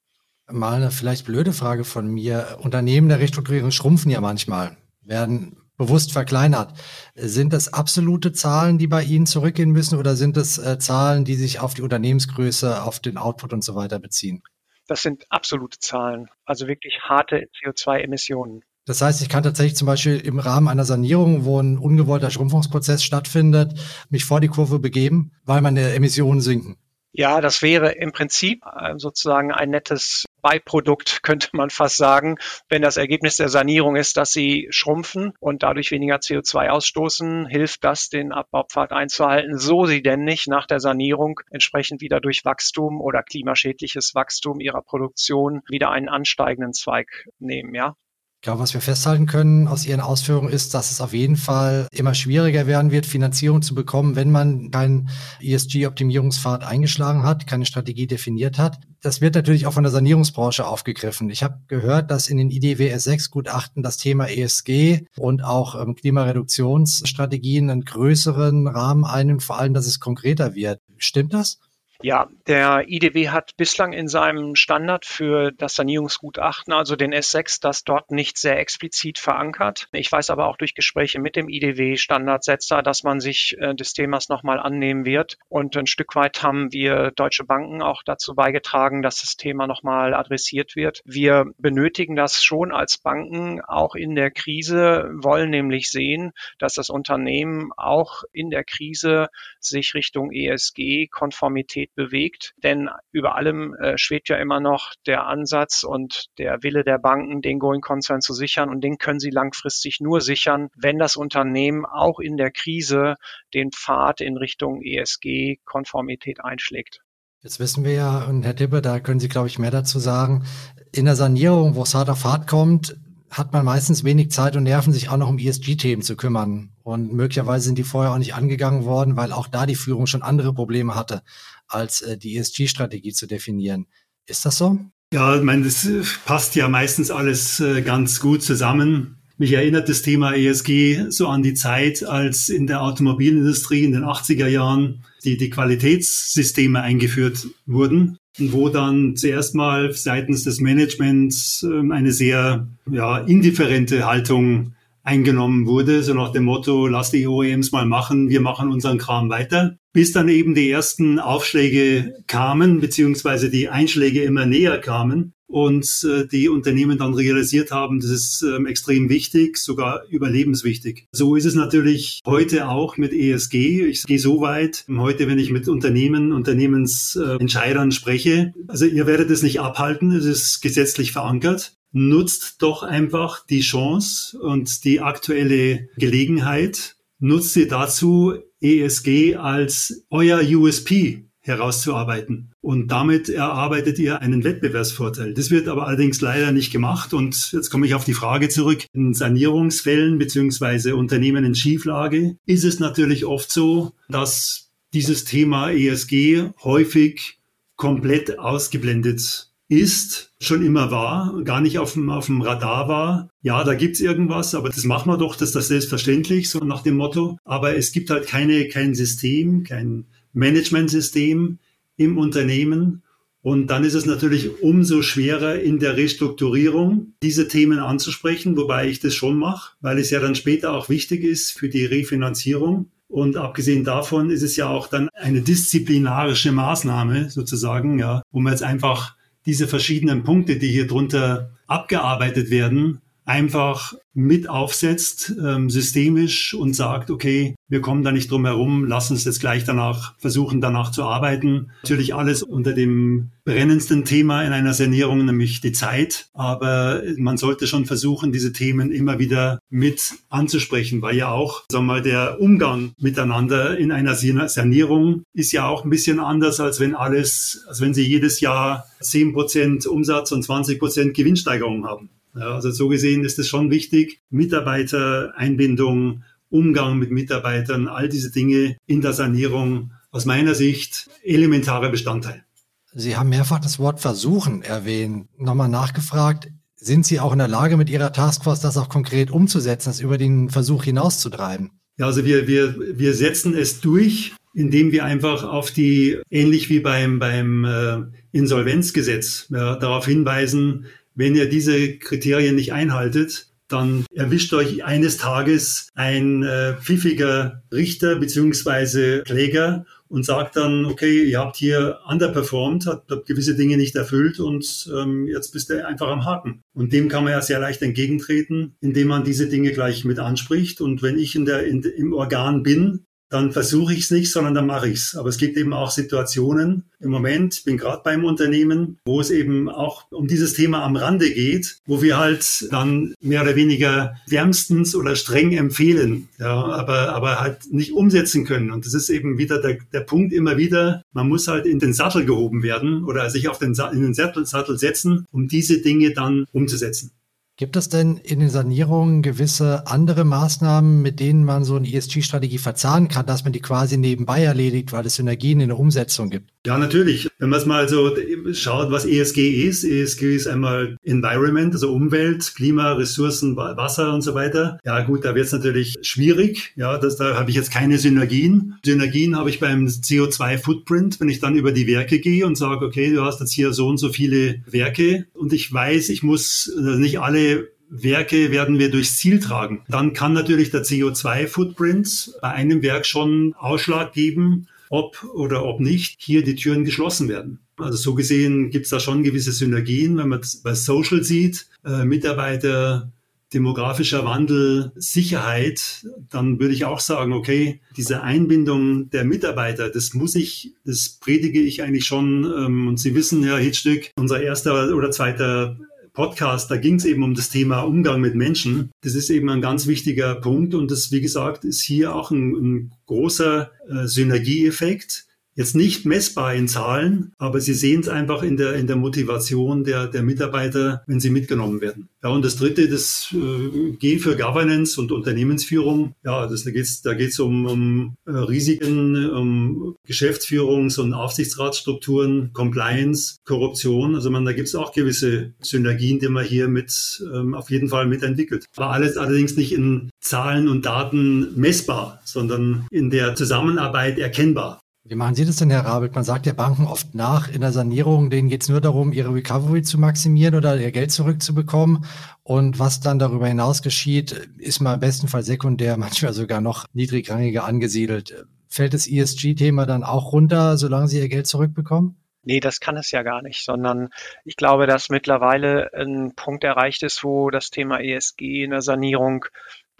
Mal 0.49 0.75
eine 0.75 0.91
vielleicht 0.93 1.27
blöde 1.27 1.53
Frage 1.53 1.85
von 1.85 2.07
mir. 2.07 2.59
Unternehmen 2.61 3.09
der 3.09 3.19
Restrukturierung 3.19 3.73
schrumpfen 3.73 4.11
ja 4.11 4.21
manchmal, 4.21 4.77
werden 5.03 5.57
bewusst 5.81 6.13
verkleinert. 6.13 6.75
Sind 7.15 7.53
das 7.53 7.73
absolute 7.73 8.33
Zahlen, 8.33 8.77
die 8.77 8.87
bei 8.87 9.03
Ihnen 9.03 9.27
zurückgehen 9.27 9.71
müssen 9.71 9.99
oder 9.99 10.15
sind 10.15 10.37
das 10.37 10.59
äh, 10.59 10.79
Zahlen, 10.79 11.25
die 11.25 11.37
sich 11.37 11.59
auf 11.59 11.73
die 11.75 11.83
Unternehmensgröße, 11.83 12.83
auf 12.83 13.01
den 13.01 13.17
Output 13.17 13.55
und 13.55 13.65
so 13.65 13.75
weiter 13.75 13.99
beziehen? 13.99 14.43
Das 14.91 15.03
sind 15.03 15.25
absolute 15.31 15.79
Zahlen, 15.79 16.29
also 16.45 16.67
wirklich 16.67 16.99
harte 17.03 17.49
CO2-Emissionen. 17.63 18.65
Das 18.87 19.01
heißt, 19.01 19.23
ich 19.23 19.29
kann 19.29 19.45
tatsächlich 19.45 19.77
zum 19.77 19.87
Beispiel 19.87 20.17
im 20.19 20.41
Rahmen 20.41 20.67
einer 20.67 20.85
Sanierung, 20.85 21.45
wo 21.45 21.61
ein 21.61 21.79
ungewollter 21.79 22.29
Schrumpfungsprozess 22.29 23.05
stattfindet, 23.05 23.79
mich 24.09 24.25
vor 24.25 24.41
die 24.41 24.49
Kurve 24.49 24.81
begeben, 24.81 25.31
weil 25.45 25.61
meine 25.61 25.93
Emissionen 25.93 26.41
sinken. 26.41 26.77
Ja, 27.13 27.41
das 27.41 27.61
wäre 27.61 27.93
im 27.93 28.13
Prinzip 28.13 28.65
äh, 28.65 28.95
sozusagen 28.97 29.51
ein 29.53 29.71
nettes 29.71 30.27
Beiprodukt, 30.43 31.23
könnte 31.25 31.49
man 31.53 31.71
fast 31.71 31.97
sagen, 31.97 32.37
wenn 32.69 32.83
das 32.83 32.97
Ergebnis 32.97 33.37
der 33.37 33.49
Sanierung 33.49 33.97
ist, 33.97 34.17
dass 34.17 34.33
sie 34.33 34.69
schrumpfen 34.71 35.33
und 35.41 35.65
dadurch 35.65 35.91
weniger 35.91 36.17
CO2 36.17 36.69
ausstoßen, 36.69 37.47
hilft 37.47 37.83
das, 37.83 38.11
den 38.11 38.33
Abbaupfad 38.33 38.93
einzuhalten, 38.93 39.59
so 39.59 39.87
sie 39.87 40.03
denn 40.03 40.23
nicht 40.23 40.47
nach 40.47 40.67
der 40.67 40.79
Sanierung 40.79 41.41
entsprechend 41.51 42.01
wieder 42.01 42.21
durch 42.21 42.45
Wachstum 42.45 43.01
oder 43.01 43.25
klimaschädliches 43.25 44.15
Wachstum 44.15 44.61
ihrer 44.61 44.83
Produktion 44.83 45.63
wieder 45.69 45.91
einen 45.91 46.09
ansteigenden 46.09 46.73
Zweig 46.73 47.27
nehmen, 47.41 47.75
ja. 47.75 47.97
Ich 48.41 48.45
glaube, 48.45 48.61
was 48.61 48.73
wir 48.73 48.81
festhalten 48.81 49.27
können 49.27 49.69
aus 49.69 49.85
Ihren 49.85 50.01
Ausführungen 50.01 50.49
ist, 50.49 50.73
dass 50.73 50.91
es 50.91 51.03
auf 51.03 51.13
jeden 51.13 51.37
Fall 51.37 51.87
immer 51.93 52.15
schwieriger 52.15 52.67
werden 52.67 52.91
wird, 52.91 53.05
Finanzierung 53.05 53.61
zu 53.61 53.75
bekommen, 53.75 54.17
wenn 54.17 54.31
man 54.31 54.71
keinen 54.71 55.11
ESG-Optimierungspfad 55.43 56.65
eingeschlagen 56.65 57.23
hat, 57.23 57.47
keine 57.47 57.67
Strategie 57.67 58.07
definiert 58.07 58.59
hat. 58.59 58.79
Das 59.03 59.21
wird 59.21 59.35
natürlich 59.35 59.67
auch 59.67 59.75
von 59.75 59.83
der 59.83 59.93
Sanierungsbranche 59.93 60.67
aufgegriffen. 60.67 61.29
Ich 61.29 61.43
habe 61.43 61.61
gehört, 61.69 62.11
dass 62.11 62.29
in 62.29 62.39
den 62.39 62.49
IDWS6-Gutachten 62.49 63.83
das 63.83 63.99
Thema 63.99 64.31
ESG 64.31 65.03
und 65.19 65.45
auch 65.45 65.79
ähm, 65.79 65.95
Klimareduktionsstrategien 65.95 67.69
einen 67.69 67.85
größeren 67.85 68.69
Rahmen 68.69 69.05
einnehmen, 69.05 69.41
vor 69.41 69.59
allem, 69.59 69.75
dass 69.75 69.87
es 69.87 70.01
konkreter 70.01 70.55
wird. 70.55 70.81
Stimmt 70.97 71.35
das? 71.35 71.59
Ja, 72.03 72.29
der 72.47 72.89
IDW 72.89 73.29
hat 73.29 73.59
bislang 73.59 73.93
in 73.93 74.09
seinem 74.09 74.55
Standard 74.55 75.05
für 75.05 75.53
das 75.53 75.75
Sanierungsgutachten, 75.75 76.73
also 76.73 76.97
den 76.97 77.13
S6, 77.13 77.61
das 77.61 77.85
dort 77.85 78.11
nicht 78.11 78.39
sehr 78.39 78.59
explizit 78.59 79.19
verankert. 79.19 79.87
Ich 79.93 80.11
weiß 80.11 80.31
aber 80.31 80.47
auch 80.47 80.57
durch 80.57 80.75
Gespräche 80.75 81.21
mit 81.21 81.37
dem 81.37 81.51
IDW-Standardsetzer, 81.51 82.83
dass 82.83 83.03
man 83.03 83.21
sich 83.21 83.57
äh, 83.59 83.75
des 83.75 83.93
Themas 83.93 84.31
nochmal 84.31 84.59
annehmen 84.59 85.05
wird. 85.05 85.37
Und 85.51 85.77
ein 85.77 85.87
Stück 85.87 86.17
weit 86.17 86.43
haben 86.43 86.73
wir 86.73 87.11
deutsche 87.11 87.45
Banken 87.45 87.83
auch 87.83 88.03
dazu 88.03 88.35
beigetragen, 88.35 89.03
dass 89.03 89.21
das 89.21 89.37
Thema 89.37 89.67
nochmal 89.67 90.15
adressiert 90.15 90.77
wird. 90.77 91.03
Wir 91.05 91.53
benötigen 91.59 92.17
das 92.17 92.43
schon 92.43 92.73
als 92.73 92.97
Banken 92.97 93.61
auch 93.61 93.95
in 93.95 94.15
der 94.15 94.31
Krise, 94.31 95.11
wollen 95.13 95.51
nämlich 95.51 95.91
sehen, 95.91 96.33
dass 96.59 96.75
das 96.75 96.89
Unternehmen 96.89 97.73
auch 97.77 98.23
in 98.33 98.49
der 98.49 98.65
Krise 98.65 99.29
sich 99.59 99.93
Richtung 99.93 100.33
ESG-Konformität 100.33 101.90
bewegt. 101.95 102.55
Denn 102.63 102.89
über 103.13 103.37
allem 103.37 103.75
äh, 103.75 103.99
schwebt 103.99 104.29
ja 104.29 104.37
immer 104.37 104.61
noch 104.61 104.93
der 105.07 105.27
Ansatz 105.27 105.85
und 105.85 106.27
der 106.39 106.63
Wille 106.63 106.85
der 106.85 106.99
Banken, 106.99 107.43
den 107.43 107.59
Going 107.59 107.81
Concern 107.81 108.21
zu 108.21 108.35
sichern. 108.35 108.69
Und 108.69 108.83
den 108.83 108.99
können 108.99 109.21
sie 109.21 109.31
langfristig 109.31 110.01
nur 110.01 110.21
sichern, 110.21 110.69
wenn 110.77 110.99
das 110.99 111.17
Unternehmen 111.17 111.85
auch 111.85 112.21
in 112.21 112.37
der 112.37 112.51
Krise 112.51 113.17
den 113.55 113.73
Pfad 113.73 114.21
in 114.21 114.37
Richtung 114.37 114.83
ESG-Konformität 114.83 116.45
einschlägt. 116.45 117.01
Jetzt 117.43 117.59
wissen 117.59 117.85
wir 117.85 117.93
ja, 117.93 118.25
und 118.25 118.43
Herr 118.43 118.55
Tippe, 118.55 118.83
da 118.83 119.01
können 119.01 119.19
Sie, 119.19 119.29
glaube 119.29 119.49
ich, 119.49 119.59
mehr 119.59 119.71
dazu 119.71 119.99
sagen. 119.99 120.45
In 120.93 121.07
der 121.07 121.17
Sanierung, 121.17 121.75
wo 121.75 121.85
es 121.85 121.95
hart 121.95 122.11
auf 122.11 122.25
hart 122.25 122.47
kommt, 122.47 122.99
hat 123.31 123.53
man 123.53 123.65
meistens 123.65 124.05
wenig 124.05 124.31
Zeit 124.31 124.57
und 124.57 124.65
Nerven, 124.65 124.93
sich 124.93 125.09
auch 125.09 125.17
noch 125.17 125.29
um 125.29 125.39
ESG-Themen 125.39 126.03
zu 126.03 126.17
kümmern. 126.17 126.73
Und 126.83 127.13
möglicherweise 127.13 127.65
sind 127.65 127.79
die 127.79 127.85
vorher 127.85 128.13
auch 128.13 128.19
nicht 128.19 128.35
angegangen 128.35 128.85
worden, 128.85 129.17
weil 129.17 129.33
auch 129.33 129.47
da 129.47 129.67
die 129.67 129.77
Führung 129.77 130.07
schon 130.07 130.23
andere 130.23 130.53
Probleme 130.53 130.95
hatte, 130.95 131.23
als 131.71 132.03
äh, 132.03 132.17
die 132.17 132.37
ESG-Strategie 132.37 133.13
zu 133.13 133.27
definieren. 133.27 133.87
Ist 134.27 134.45
das 134.45 134.59
so? 134.59 134.79
Ja, 135.13 135.37
ich 135.37 135.43
meine, 135.43 135.65
das 135.65 135.87
äh, 135.87 136.03
passt 136.25 136.55
ja 136.55 136.69
meistens 136.69 137.11
alles 137.11 137.61
äh, 137.61 137.83
ganz 137.83 138.21
gut 138.21 138.43
zusammen. 138.43 139.17
Mich 139.39 139.53
erinnert 139.53 139.89
das 139.89 140.03
Thema 140.03 140.35
ESG 140.35 141.09
so 141.09 141.29
an 141.29 141.43
die 141.43 141.55
Zeit, 141.55 142.05
als 142.05 142.51
in 142.51 142.67
der 142.67 142.83
Automobilindustrie 142.83 143.85
in 143.85 143.93
den 143.93 144.05
80er 144.05 144.47
Jahren 144.47 145.05
die, 145.25 145.39
die 145.39 145.49
Qualitätssysteme 145.49 146.83
eingeführt 146.83 147.47
wurden 147.67 148.19
wo 148.39 148.69
dann 148.69 149.17
zuerst 149.17 149.55
mal 149.55 149.93
seitens 149.93 150.45
des 150.45 150.61
Managements 150.61 151.63
ähm, 151.63 151.93
eine 151.93 152.13
sehr 152.13 152.69
ja, 152.91 153.19
indifferente 153.19 154.07
Haltung 154.07 154.75
eingenommen 155.03 155.67
wurde, 155.67 156.03
so 156.03 156.15
nach 156.15 156.33
dem 156.33 156.45
Motto, 156.45 156.87
lass 156.87 157.11
die 157.11 157.27
OEMs 157.27 157.73
mal 157.73 157.87
machen, 157.87 158.29
wir 158.29 158.41
machen 158.41 158.71
unseren 158.71 158.99
Kram 158.99 159.31
weiter. 159.31 159.77
Bis 159.93 160.13
dann 160.13 160.29
eben 160.29 160.55
die 160.55 160.71
ersten 160.71 161.19
Aufschläge 161.19 162.15
kamen, 162.27 162.81
beziehungsweise 162.81 163.51
die 163.51 163.69
Einschläge 163.69 164.23
immer 164.23 164.47
näher 164.47 164.79
kamen 164.79 165.35
und 165.51 166.07
äh, 166.09 166.27
die 166.27 166.49
Unternehmen 166.49 166.99
dann 166.99 167.15
realisiert 167.15 167.71
haben, 167.73 168.01
das 168.01 168.11
ist 168.11 168.43
ähm, 168.43 168.67
extrem 168.67 169.09
wichtig, 169.09 169.59
sogar 169.59 170.05
überlebenswichtig. 170.09 171.09
So 171.13 171.35
ist 171.35 171.45
es 171.45 171.55
natürlich 171.55 172.21
heute 172.25 172.69
auch 172.69 172.97
mit 172.97 173.13
ESG. 173.13 173.87
Ich 173.87 174.05
gehe 174.05 174.19
so 174.19 174.41
weit, 174.41 174.85
heute, 174.89 175.27
wenn 175.27 175.39
ich 175.39 175.51
mit 175.51 175.69
Unternehmen, 175.69 176.33
Unternehmensentscheidern 176.33 177.93
spreche, 177.93 178.53
also 178.69 178.85
ihr 178.85 179.07
werdet 179.07 179.31
es 179.31 179.43
nicht 179.43 179.61
abhalten, 179.61 180.13
es 180.13 180.25
ist 180.25 180.61
gesetzlich 180.61 181.13
verankert 181.13 181.75
nutzt 181.93 182.63
doch 182.63 182.85
einfach 182.85 183.45
die 183.45 183.63
Chance 183.63 184.39
und 184.39 184.85
die 184.85 185.01
aktuelle 185.01 185.89
Gelegenheit, 185.97 186.95
nutzt 187.19 187.55
sie 187.55 187.67
dazu, 187.67 188.35
ESG 188.61 189.37
als 189.37 190.05
euer 190.11 190.41
USP 190.41 191.30
herauszuarbeiten. 191.51 192.53
Und 192.61 192.89
damit 192.89 193.29
erarbeitet 193.29 193.99
ihr 193.99 194.21
einen 194.21 194.45
Wettbewerbsvorteil. 194.45 195.35
Das 195.35 195.51
wird 195.51 195.69
aber 195.69 195.87
allerdings 195.87 196.21
leider 196.21 196.53
nicht 196.53 196.73
gemacht. 196.73 197.13
Und 197.13 197.53
jetzt 197.53 197.71
komme 197.71 197.87
ich 197.87 197.95
auf 197.95 198.05
die 198.05 198.15
Frage 198.15 198.49
zurück. 198.49 198.87
In 198.93 199.15
Sanierungsfällen 199.15 200.19
beziehungsweise 200.19 200.97
Unternehmen 200.97 201.45
in 201.45 201.55
Schieflage 201.55 202.37
ist 202.47 202.65
es 202.65 202.81
natürlich 202.81 203.27
oft 203.27 203.51
so, 203.51 203.93
dass 204.09 204.71
dieses 204.93 205.25
Thema 205.25 205.71
ESG 205.71 206.51
häufig 206.63 207.39
komplett 207.77 208.39
ausgeblendet 208.39 209.51
ist, 209.71 210.33
schon 210.41 210.67
immer 210.67 210.91
war, 210.91 211.43
gar 211.45 211.61
nicht 211.61 211.79
auf 211.79 211.93
dem, 211.93 212.11
auf 212.11 212.27
dem 212.27 212.43
Radar 212.43 212.89
war. 212.89 213.29
Ja, 213.41 213.63
da 213.63 213.75
gibt's 213.75 214.01
irgendwas, 214.01 214.55
aber 214.55 214.69
das 214.69 214.85
machen 214.85 215.11
wir 215.11 215.17
doch, 215.17 215.37
das 215.37 215.51
ist 215.51 215.57
das 215.57 215.69
selbstverständlich, 215.69 216.51
so 216.51 216.59
nach 216.59 216.83
dem 216.83 216.97
Motto. 216.97 217.39
Aber 217.45 217.77
es 217.77 217.93
gibt 217.93 218.11
halt 218.11 218.27
keine, 218.27 218.67
kein 218.69 218.95
System, 218.97 219.63
kein 219.63 220.07
Managementsystem 220.33 221.59
im 221.97 222.19
Unternehmen. 222.19 223.03
Und 223.43 223.69
dann 223.69 223.85
ist 223.85 223.95
es 223.95 224.05
natürlich 224.05 224.63
umso 224.63 225.03
schwerer 225.03 225.61
in 225.61 225.79
der 225.79 225.97
Restrukturierung 225.97 227.15
diese 227.23 227.49
Themen 227.49 227.79
anzusprechen, 227.79 228.57
wobei 228.57 228.89
ich 228.89 229.01
das 229.01 229.15
schon 229.15 229.39
mache, 229.39 229.73
weil 229.81 229.99
es 229.99 230.11
ja 230.11 230.21
dann 230.21 230.35
später 230.35 230.73
auch 230.73 230.89
wichtig 230.89 231.25
ist 231.25 231.53
für 231.53 231.69
die 231.69 231.87
Refinanzierung. 231.87 232.91
Und 233.09 233.37
abgesehen 233.37 233.83
davon 233.83 234.31
ist 234.31 234.43
es 234.43 234.57
ja 234.57 234.69
auch 234.69 234.87
dann 234.87 235.09
eine 235.15 235.41
disziplinarische 235.41 236.53
Maßnahme 236.53 237.31
sozusagen, 237.31 237.99
ja, 237.99 238.23
wo 238.31 238.41
man 238.41 238.53
jetzt 238.53 238.63
einfach 238.63 239.17
diese 239.47 239.67
verschiedenen 239.67 240.23
Punkte, 240.23 240.57
die 240.57 240.69
hier 240.69 240.87
drunter 240.87 241.51
abgearbeitet 241.67 242.51
werden, 242.51 243.01
einfach 243.31 243.95
mit 244.13 244.49
aufsetzt, 244.49 245.33
ähm, 245.41 245.71
systemisch 245.71 246.53
und 246.53 246.75
sagt, 246.75 247.13
okay, 247.13 247.55
wir 247.69 247.81
kommen 247.81 248.03
da 248.03 248.11
nicht 248.11 248.29
drum 248.29 248.45
herum, 248.45 248.85
lass 248.85 249.13
uns 249.13 249.25
jetzt 249.25 249.39
gleich 249.39 249.63
danach 249.63 250.19
versuchen, 250.19 250.61
danach 250.61 250.91
zu 250.91 251.05
arbeiten. 251.05 251.71
Natürlich 251.85 252.13
alles 252.13 252.43
unter 252.43 252.73
dem 252.73 253.31
brennendsten 253.45 254.05
Thema 254.05 254.43
in 254.43 254.53
einer 254.53 254.75
Sanierung, 254.75 255.25
nämlich 255.25 255.61
die 255.61 255.71
Zeit. 255.71 256.29
Aber 256.35 257.03
man 257.19 257.37
sollte 257.37 257.69
schon 257.69 257.87
versuchen, 257.87 258.33
diese 258.33 258.53
Themen 258.53 258.91
immer 258.91 259.21
wieder 259.21 259.61
mit 259.71 260.13
anzusprechen, 260.29 261.01
weil 261.01 261.17
ja 261.17 261.31
auch, 261.31 261.63
sagen 261.71 261.87
wir 261.87 261.95
mal, 261.95 262.03
der 262.03 262.41
Umgang 262.41 262.95
miteinander 262.99 263.79
in 263.79 263.93
einer 263.93 264.17
Sanierung 264.17 265.23
ist 265.33 265.53
ja 265.53 265.69
auch 265.69 265.85
ein 265.85 265.91
bisschen 265.91 266.19
anders, 266.19 266.59
als 266.59 266.81
wenn 266.81 266.97
alles, 266.97 267.65
als 267.69 267.81
wenn 267.81 267.95
Sie 267.95 268.05
jedes 268.05 268.41
Jahr 268.41 268.87
10% 269.01 269.87
Umsatz 269.87 270.33
und 270.33 270.45
20% 270.45 271.13
Gewinnsteigerung 271.13 271.87
haben. 271.87 272.11
Also 272.35 272.71
so 272.71 272.89
gesehen 272.89 273.25
ist 273.25 273.39
es 273.39 273.49
schon 273.49 273.71
wichtig, 273.71 274.21
Mitarbeitereinbindung, 274.31 276.23
Umgang 276.49 276.99
mit 276.99 277.11
Mitarbeitern, 277.11 277.89
all 277.89 278.09
diese 278.09 278.31
Dinge 278.31 278.77
in 278.87 279.01
der 279.01 279.13
Sanierung 279.13 279.93
aus 280.11 280.25
meiner 280.25 280.55
Sicht 280.55 281.09
elementarer 281.23 281.91
Bestandteil. 281.91 282.45
Sie 282.93 283.17
haben 283.17 283.29
mehrfach 283.29 283.61
das 283.61 283.79
Wort 283.79 284.01
versuchen 284.01 284.63
erwähnt. 284.63 285.29
Nochmal 285.39 285.69
nachgefragt, 285.69 286.51
sind 286.75 287.07
Sie 287.07 287.21
auch 287.21 287.33
in 287.33 287.39
der 287.39 287.47
Lage, 287.47 287.77
mit 287.77 287.91
Ihrer 287.91 288.13
Taskforce 288.13 288.61
das 288.61 288.77
auch 288.77 288.89
konkret 288.89 289.31
umzusetzen, 289.31 289.91
das 289.91 290.01
über 290.01 290.19
den 290.19 290.49
Versuch 290.49 290.85
hinauszutreiben? 290.85 291.71
Ja, 291.99 292.07
also 292.07 292.25
wir, 292.25 292.49
wir, 292.49 292.99
wir 292.99 293.15
setzen 293.15 293.55
es 293.55 293.81
durch, 293.81 294.33
indem 294.55 294.91
wir 294.91 295.05
einfach 295.05 295.45
auf 295.45 295.71
die, 295.71 296.19
ähnlich 296.31 296.71
wie 296.71 296.81
beim, 296.81 297.19
beim 297.19 297.65
äh, 297.65 297.99
Insolvenzgesetz, 298.33 299.47
ja, 299.51 299.77
darauf 299.77 300.07
hinweisen, 300.07 300.87
wenn 301.21 301.37
ihr 301.37 301.49
diese 301.49 301.99
Kriterien 301.99 302.57
nicht 302.57 302.73
einhaltet, 302.73 303.49
dann 303.69 304.05
erwischt 304.13 304.53
euch 304.55 304.85
eines 304.85 305.19
Tages 305.19 305.89
ein 305.95 306.43
äh, 306.43 306.75
pfiffiger 306.81 307.63
Richter 307.71 308.17
beziehungsweise 308.17 309.23
Kläger 309.23 309.85
und 310.09 310.25
sagt 310.25 310.57
dann, 310.57 310.87
okay, 310.87 311.23
ihr 311.23 311.39
habt 311.39 311.57
hier 311.57 312.01
underperformed, 312.09 312.87
habt, 312.87 313.11
habt 313.13 313.27
gewisse 313.27 313.55
Dinge 313.55 313.77
nicht 313.77 313.95
erfüllt 313.95 314.41
und 314.41 314.91
ähm, 314.97 315.29
jetzt 315.29 315.53
bist 315.53 315.71
du 315.71 315.87
einfach 315.87 316.09
am 316.09 316.25
Haken. 316.25 316.63
Und 316.75 316.93
dem 316.93 317.09
kann 317.09 317.23
man 317.23 317.33
ja 317.33 317.43
sehr 317.43 317.61
leicht 317.61 317.83
entgegentreten, 317.83 318.75
indem 318.81 319.09
man 319.09 319.23
diese 319.23 319.49
Dinge 319.49 319.71
gleich 319.71 320.05
mit 320.05 320.19
anspricht. 320.19 320.81
Und 320.81 321.03
wenn 321.03 321.19
ich 321.19 321.37
in 321.37 321.45
der, 321.45 321.65
in, 321.65 321.83
im 321.83 322.13
Organ 322.13 322.65
bin, 322.65 323.05
dann 323.31 323.53
versuche 323.53 323.95
ich 323.95 324.01
es 324.01 324.11
nicht, 324.11 324.33
sondern 324.33 324.55
dann 324.55 324.67
mache 324.67 324.89
ich 324.89 324.99
es. 324.99 325.17
Aber 325.17 325.29
es 325.29 325.39
gibt 325.39 325.57
eben 325.57 325.73
auch 325.73 325.91
Situationen 325.91 326.85
im 326.99 327.11
Moment, 327.11 327.65
bin 327.65 327.79
gerade 327.79 328.03
beim 328.05 328.25
Unternehmen, 328.25 328.99
wo 329.05 329.21
es 329.21 329.31
eben 329.31 329.69
auch 329.69 330.05
um 330.11 330.27
dieses 330.27 330.55
Thema 330.55 330.83
am 330.83 330.97
Rande 330.97 331.31
geht, 331.31 331.79
wo 331.87 332.03
wir 332.03 332.19
halt 332.19 332.69
dann 332.71 333.15
mehr 333.21 333.43
oder 333.43 333.57
weniger 333.57 334.17
wärmstens 334.27 334.95
oder 334.95 335.17
streng 335.17 335.53
empfehlen, 335.53 336.29
ja, 336.39 336.53
aber, 336.53 337.15
aber 337.15 337.41
halt 337.41 337.73
nicht 337.73 337.93
umsetzen 337.93 338.45
können. 338.45 338.73
Und 338.73 338.85
das 338.85 338.95
ist 338.95 339.09
eben 339.09 339.39
wieder 339.39 339.61
der, 339.63 339.79
der 339.93 340.01
Punkt 340.01 340.33
immer 340.33 340.57
wieder, 340.57 341.03
man 341.13 341.29
muss 341.29 341.49
halt 341.49 341.67
in 341.67 341.79
den 341.79 341.95
Sattel 341.95 342.27
gehoben 342.27 342.63
werden 342.63 343.05
oder 343.05 343.31
sich 343.31 343.49
auf 343.49 343.59
den, 343.59 343.75
in 343.93 344.03
den 344.03 344.15
Sattel, 344.15 344.45
Sattel 344.45 344.77
setzen, 344.77 345.27
um 345.31 345.47
diese 345.47 345.81
Dinge 345.81 346.13
dann 346.13 346.47
umzusetzen. 346.53 347.13
Gibt 347.61 347.77
es 347.77 347.91
denn 347.91 348.17
in 348.17 348.41
den 348.41 348.49
Sanierungen 348.49 349.21
gewisse 349.21 349.87
andere 349.87 350.25
Maßnahmen, 350.25 351.03
mit 351.03 351.21
denen 351.21 351.45
man 351.45 351.63
so 351.63 351.77
eine 351.77 351.93
ESG-Strategie 351.93 352.57
verzahnen 352.57 353.09
kann, 353.09 353.27
dass 353.27 353.45
man 353.45 353.53
die 353.53 353.61
quasi 353.61 353.99
nebenbei 353.99 354.43
erledigt, 354.43 354.93
weil 354.93 355.05
es 355.05 355.17
Synergien 355.17 355.61
in 355.61 355.69
der 355.69 355.79
Umsetzung 355.79 356.31
gibt? 356.31 356.49
Ja, 356.67 356.79
natürlich. 356.79 357.29
Wenn 357.39 357.51
man 357.51 357.59
es 357.59 357.67
mal 357.67 357.87
so 357.87 358.17
schaut, 358.53 358.91
was 358.91 359.05
ESG 359.05 359.67
ist. 359.67 359.85
ESG 359.85 360.37
ist 360.37 360.47
einmal 360.47 360.97
Environment, 361.03 361.75
also 361.75 361.93
Umwelt, 361.93 362.51
Klima, 362.55 362.93
Ressourcen, 362.93 363.57
Wasser 363.57 364.15
und 364.15 364.23
so 364.23 364.35
weiter. 364.35 364.79
Ja, 364.85 365.03
gut, 365.03 365.27
da 365.27 365.35
wird 365.35 365.47
es 365.47 365.53
natürlich 365.53 365.99
schwierig. 366.01 366.73
Ja, 366.77 366.97
das, 366.97 367.17
da 367.17 367.37
habe 367.39 367.51
ich 367.51 367.57
jetzt 367.57 367.71
keine 367.71 367.99
Synergien. 367.99 368.77
Synergien 368.85 369.37
habe 369.37 369.51
ich 369.51 369.61
beim 369.61 369.87
CO2-Footprint, 369.87 371.21
wenn 371.21 371.29
ich 371.29 371.41
dann 371.41 371.57
über 371.57 371.73
die 371.73 371.87
Werke 371.87 372.21
gehe 372.21 372.47
und 372.47 372.57
sage, 372.57 372.87
okay, 372.87 373.11
du 373.11 373.23
hast 373.23 373.41
jetzt 373.41 373.53
hier 373.53 373.75
so 373.75 373.87
und 373.89 373.99
so 373.99 374.09
viele 374.09 374.63
Werke 374.65 375.27
und 375.35 375.53
ich 375.53 375.71
weiß, 375.71 376.09
ich 376.09 376.23
muss 376.23 376.73
also 376.77 376.91
nicht 376.91 377.21
alle 377.21 377.50
Werke 377.91 378.53
werden 378.53 378.79
wir 378.79 378.91
durchs 378.91 379.17
Ziel 379.17 379.41
tragen. 379.41 379.83
Dann 379.89 380.13
kann 380.13 380.33
natürlich 380.33 380.71
der 380.71 380.85
CO2-Footprint 380.85 382.35
bei 382.41 382.51
einem 382.51 382.83
Werk 382.83 383.05
schon 383.05 383.55
Ausschlag 383.59 384.13
geben, 384.13 384.69
ob 384.91 385.25
oder 385.35 385.65
ob 385.65 385.81
nicht 385.81 386.17
hier 386.19 386.43
die 386.45 386.55
Türen 386.55 386.85
geschlossen 386.85 387.29
werden. 387.29 387.61
Also 387.79 387.97
so 387.97 388.15
gesehen 388.15 388.71
gibt 388.71 388.85
es 388.85 388.91
da 388.91 389.01
schon 389.01 389.23
gewisse 389.23 389.53
Synergien, 389.53 390.19
wenn 390.19 390.29
man 390.29 390.41
bei 390.63 390.75
Social 390.75 391.25
sieht, 391.25 391.67
äh, 391.85 392.05
Mitarbeiter, 392.05 393.11
demografischer 393.53 394.25
Wandel, 394.25 394.93
Sicherheit, 394.95 396.07
dann 396.31 396.61
würde 396.61 396.75
ich 396.75 396.85
auch 396.85 397.01
sagen, 397.01 397.33
okay, 397.33 397.81
diese 397.97 398.23
Einbindung 398.23 399.11
der 399.11 399.25
Mitarbeiter, 399.25 399.91
das 399.91 400.15
muss 400.15 400.37
ich, 400.37 400.75
das 400.85 401.19
predige 401.21 401.61
ich 401.61 401.83
eigentlich 401.83 402.05
schon. 402.05 402.45
Ähm, 402.45 402.89
und 402.89 402.99
Sie 402.99 403.15
wissen, 403.15 403.43
Herr 403.43 403.59
Hitzstück, 403.59 404.11
unser 404.17 404.41
erster 404.41 404.95
oder 404.95 405.11
zweiter 405.11 405.77
Podcast, 406.21 406.71
da 406.71 406.77
ging 406.77 406.97
es 406.97 407.07
eben 407.07 407.23
um 407.23 407.35
das 407.35 407.49
Thema 407.49 407.81
Umgang 407.81 408.21
mit 408.21 408.35
Menschen. 408.35 408.91
Das 409.01 409.15
ist 409.15 409.31
eben 409.31 409.49
ein 409.49 409.63
ganz 409.63 409.87
wichtiger 409.87 410.35
Punkt 410.35 410.75
und 410.75 410.91
das, 410.91 411.11
wie 411.13 411.23
gesagt, 411.23 411.65
ist 411.65 411.81
hier 411.81 412.15
auch 412.15 412.31
ein, 412.31 412.53
ein 412.53 412.93
großer 413.07 413.71
äh, 413.89 414.07
Synergieeffekt 414.07 415.25
Jetzt 415.61 415.77
nicht 415.77 416.07
messbar 416.07 416.55
in 416.55 416.69
Zahlen, 416.69 417.33
aber 417.37 417.61
Sie 417.61 417.75
sehen 417.75 418.01
es 418.01 418.09
einfach 418.09 418.43
in 418.43 418.57
der, 418.57 418.77
in 418.77 418.87
der 418.87 418.97
Motivation 418.97 419.85
der, 419.85 420.07
der 420.07 420.23
Mitarbeiter, 420.23 421.03
wenn 421.07 421.21
sie 421.21 421.29
mitgenommen 421.29 421.83
werden. 421.83 422.09
Ja, 422.23 422.31
und 422.31 422.43
das 422.47 422.57
dritte, 422.57 422.89
das 422.89 423.35
äh, 423.35 423.91
G 423.99 424.19
für 424.21 424.39
Governance 424.39 424.99
und 424.99 425.13
Unternehmensführung. 425.13 426.15
Ja, 426.25 426.47
das, 426.47 426.65
da 426.65 426.71
geht 426.71 426.85
es 426.85 427.03
da 427.03 427.13
geht's 427.13 427.39
um, 427.39 427.67
um 427.67 428.15
äh, 428.25 428.31
Risiken, 428.31 429.29
um 429.29 429.97
Geschäftsführungs- 430.09 430.99
und 430.99 431.13
Aufsichtsratsstrukturen, 431.13 432.55
Compliance, 432.55 433.37
Korruption. 433.45 434.15
Also 434.15 434.31
man, 434.31 434.47
da 434.47 434.55
gibt 434.55 434.69
es 434.69 434.75
auch 434.75 434.95
gewisse 434.95 435.53
Synergien, 435.61 436.21
die 436.21 436.29
man 436.29 436.47
hier 436.47 436.69
mit 436.69 437.23
ähm, 437.35 437.55
auf 437.55 437.71
jeden 437.71 437.91
Fall 437.91 438.07
mitentwickelt. 438.07 438.65
Aber 438.77 438.93
alles 438.93 439.19
allerdings 439.19 439.59
nicht 439.59 439.75
in 439.75 440.09
Zahlen 440.23 440.69
und 440.69 440.87
Daten 440.87 441.55
messbar, 441.61 442.23
sondern 442.25 442.87
in 442.91 443.11
der 443.11 443.35
Zusammenarbeit 443.35 444.19
erkennbar. 444.19 444.81
Wie 445.11 445.17
machen 445.17 445.35
Sie 445.35 445.45
das 445.45 445.57
denn, 445.57 445.71
Herr 445.71 445.85
Rabelt? 445.85 446.15
Man 446.15 446.23
sagt 446.23 446.47
ja 446.47 446.53
Banken 446.53 446.87
oft 446.87 447.17
nach 447.17 447.53
in 447.53 447.63
der 447.63 447.73
Sanierung, 447.73 448.31
denen 448.31 448.49
geht 448.49 448.63
es 448.63 448.69
nur 448.69 448.81
darum, 448.81 449.13
ihre 449.13 449.35
Recovery 449.35 449.83
zu 449.83 449.99
maximieren 449.99 450.55
oder 450.55 450.77
ihr 450.77 450.93
Geld 450.93 451.11
zurückzubekommen. 451.11 452.05
Und 452.45 452.79
was 452.79 453.01
dann 453.01 453.19
darüber 453.19 453.49
hinaus 453.49 453.83
geschieht, 453.83 454.31
ist 454.59 454.79
mal 454.79 454.95
im 454.95 455.01
besten 455.01 455.27
Fall 455.27 455.43
sekundär, 455.43 455.97
manchmal 455.99 456.33
sogar 456.33 456.61
noch 456.61 456.87
niedrigrangiger 456.93 457.65
angesiedelt. 457.65 458.47
Fällt 458.69 458.95
das 458.95 459.09
ESG-Thema 459.09 459.85
dann 459.85 460.05
auch 460.05 460.33
runter, 460.33 460.77
solange 460.77 461.09
Sie 461.09 461.19
Ihr 461.19 461.29
Geld 461.29 461.49
zurückbekommen? 461.49 462.15
Nee, 462.45 462.61
das 462.61 462.79
kann 462.79 462.97
es 462.97 463.11
ja 463.11 463.25
gar 463.25 463.43
nicht, 463.43 463.65
sondern 463.65 464.11
ich 464.45 464.55
glaube, 464.55 464.87
dass 464.87 465.09
mittlerweile 465.09 465.91
ein 465.93 466.35
Punkt 466.37 466.63
erreicht 466.63 467.03
ist, 467.03 467.25
wo 467.25 467.51
das 467.51 467.71
Thema 467.71 467.99
ESG 468.01 468.63
in 468.63 468.71
der 468.71 468.81
Sanierung 468.81 469.45